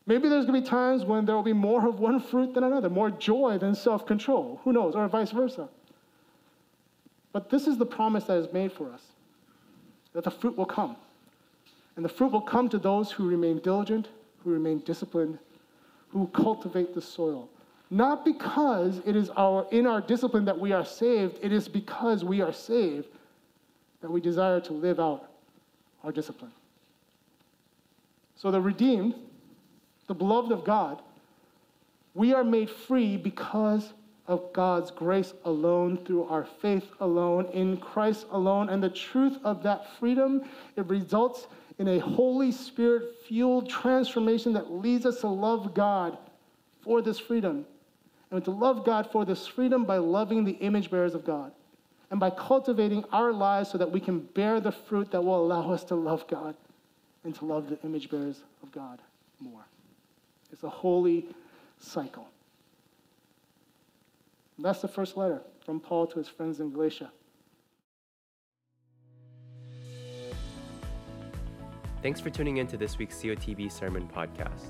Maybe 0.07 0.29
there's 0.29 0.47
going 0.47 0.61
to 0.61 0.65
be 0.65 0.69
times 0.69 1.05
when 1.05 1.25
there 1.25 1.35
will 1.37 1.43
be 1.43 1.53
more 1.53 1.87
of 1.87 2.01
one 2.01 2.21
fruit 2.21 2.55
than 2.55 2.65
another, 2.65 2.91
more 2.91 3.11
joy 3.11 3.59
than 3.59 3.75
self 3.75 4.07
control. 4.07 4.61
Who 4.65 4.73
knows? 4.73 4.95
Or 4.95 5.07
vice 5.09 5.31
versa. 5.31 5.69
But 7.33 7.49
this 7.49 7.67
is 7.67 7.79
the 7.79 7.87
promise 7.87 8.25
that 8.25 8.37
is 8.37 8.53
made 8.53 8.73
for 8.73 8.93
us 8.93 9.03
that 10.13 10.25
the 10.25 10.31
fruit 10.31 10.57
will 10.57 10.67
come. 10.67 10.97
And 11.97 12.05
the 12.05 12.09
fruit 12.09 12.33
will 12.33 12.43
come 12.43 12.69
to 12.71 12.79
those 12.79 13.11
who 13.11 13.29
remain 13.29 13.59
diligent, 13.59 14.09
who 14.43 14.51
remain 14.51 14.81
disciplined, 14.81 15.39
who 16.11 16.27
cultivate 16.29 16.95
the 16.95 17.01
soil. 17.01 17.49
Not 17.91 18.25
because 18.25 19.01
it 19.05 19.17
is 19.17 19.31
our, 19.31 19.67
in 19.71 19.87
our 19.87 20.01
discipline 20.01 20.45
that 20.47 20.59
we 20.59 20.73
are 20.73 20.85
saved, 20.85 21.39
it 21.43 21.53
is 21.53 21.69
because 21.69 22.25
we 22.25 22.41
are 22.41 22.53
saved 22.53 23.07
that 24.03 24.11
we 24.11 24.21
desire 24.21 24.61
to 24.61 24.73
live 24.73 25.01
out 25.01 25.31
our 26.05 26.13
discipline. 26.13 26.53
So, 28.37 28.51
the 28.51 28.61
redeemed, 28.61 29.15
the 30.09 30.15
beloved 30.15 30.53
of 30.53 30.65
God, 30.65 31.01
we 32.15 32.35
are 32.35 32.45
made 32.45 32.69
free 32.69 33.17
because 33.17 33.93
of 34.27 34.53
God's 34.53 34.91
grace 34.91 35.33
alone, 35.45 35.97
through 36.05 36.25
our 36.25 36.45
faith 36.45 36.87
alone, 37.01 37.47
in 37.53 37.77
Christ 37.77 38.27
alone. 38.31 38.69
And 38.69 38.83
the 38.83 38.91
truth 38.91 39.39
of 39.45 39.63
that 39.63 39.97
freedom, 39.99 40.45
it 40.77 40.87
results 40.87 41.47
in 41.79 41.89
a 41.89 41.99
Holy 41.99 42.53
Spirit 42.53 43.17
fueled 43.27 43.69
transformation 43.69 44.53
that 44.53 44.71
leads 44.73 45.07
us 45.07 45.21
to 45.21 45.29
love 45.29 45.75
God 45.75 46.19
for 46.83 47.01
this 47.03 47.19
freedom. 47.19 47.65
And 48.31 48.45
to 48.45 48.51
love 48.51 48.85
God 48.85 49.11
for 49.11 49.25
this 49.25 49.47
freedom 49.47 49.85
by 49.85 49.99
loving 49.99 50.45
the 50.45 50.53
image 50.53 50.91
bearers 50.91 51.15
of 51.15 51.25
God 51.25 51.53
and 52.13 52.21
by 52.21 52.29
cultivating 52.29 53.03
our 53.11 53.33
lives 53.33 53.71
so 53.71 53.79
that 53.79 53.91
we 53.91 53.99
can 53.99 54.19
bear 54.19 54.61
the 54.61 54.71
fruit 54.71 55.11
that 55.11 55.25
will 55.25 55.43
allow 55.43 55.73
us 55.73 55.83
to 55.83 55.95
love 55.95 56.27
God 56.29 56.55
and 57.25 57.35
to 57.37 57.47
love 57.47 57.71
the 57.71 57.79
image 57.85 58.11
bearers 58.11 58.43
of 58.63 58.71
God 58.71 59.01
more. 59.41 59.65
It's 60.53 60.63
a 60.63 60.69
holy 60.69 61.25
cycle. 61.81 62.29
That's 64.59 64.83
the 64.83 64.89
first 64.89 65.17
letter 65.17 65.41
from 65.65 65.81
Paul 65.81 66.07
to 66.09 66.19
his 66.19 66.29
friends 66.29 66.61
in 66.61 66.71
Galatia. 66.71 67.11
Thanks 72.03 72.21
for 72.21 72.29
tuning 72.29 72.59
in 72.59 72.67
to 72.67 72.77
this 72.77 72.99
week's 72.99 73.17
COTB 73.23 73.73
Sermon 73.73 74.07
Podcast. 74.15 74.67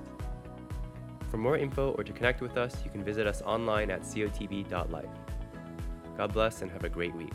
For 1.29 1.39
more 1.39 1.59
info 1.59 1.91
or 1.99 2.05
to 2.05 2.13
connect 2.13 2.41
with 2.41 2.57
us, 2.57 2.77
you 2.85 2.91
can 2.93 3.03
visit 3.03 3.27
us 3.27 3.43
online 3.43 3.91
at 3.91 4.03
cotb.life. 4.03 5.22
God 6.17 6.33
bless 6.33 6.63
and 6.63 6.71
have 6.71 6.85
a 6.85 6.89
great 6.89 7.15
week. 7.15 7.33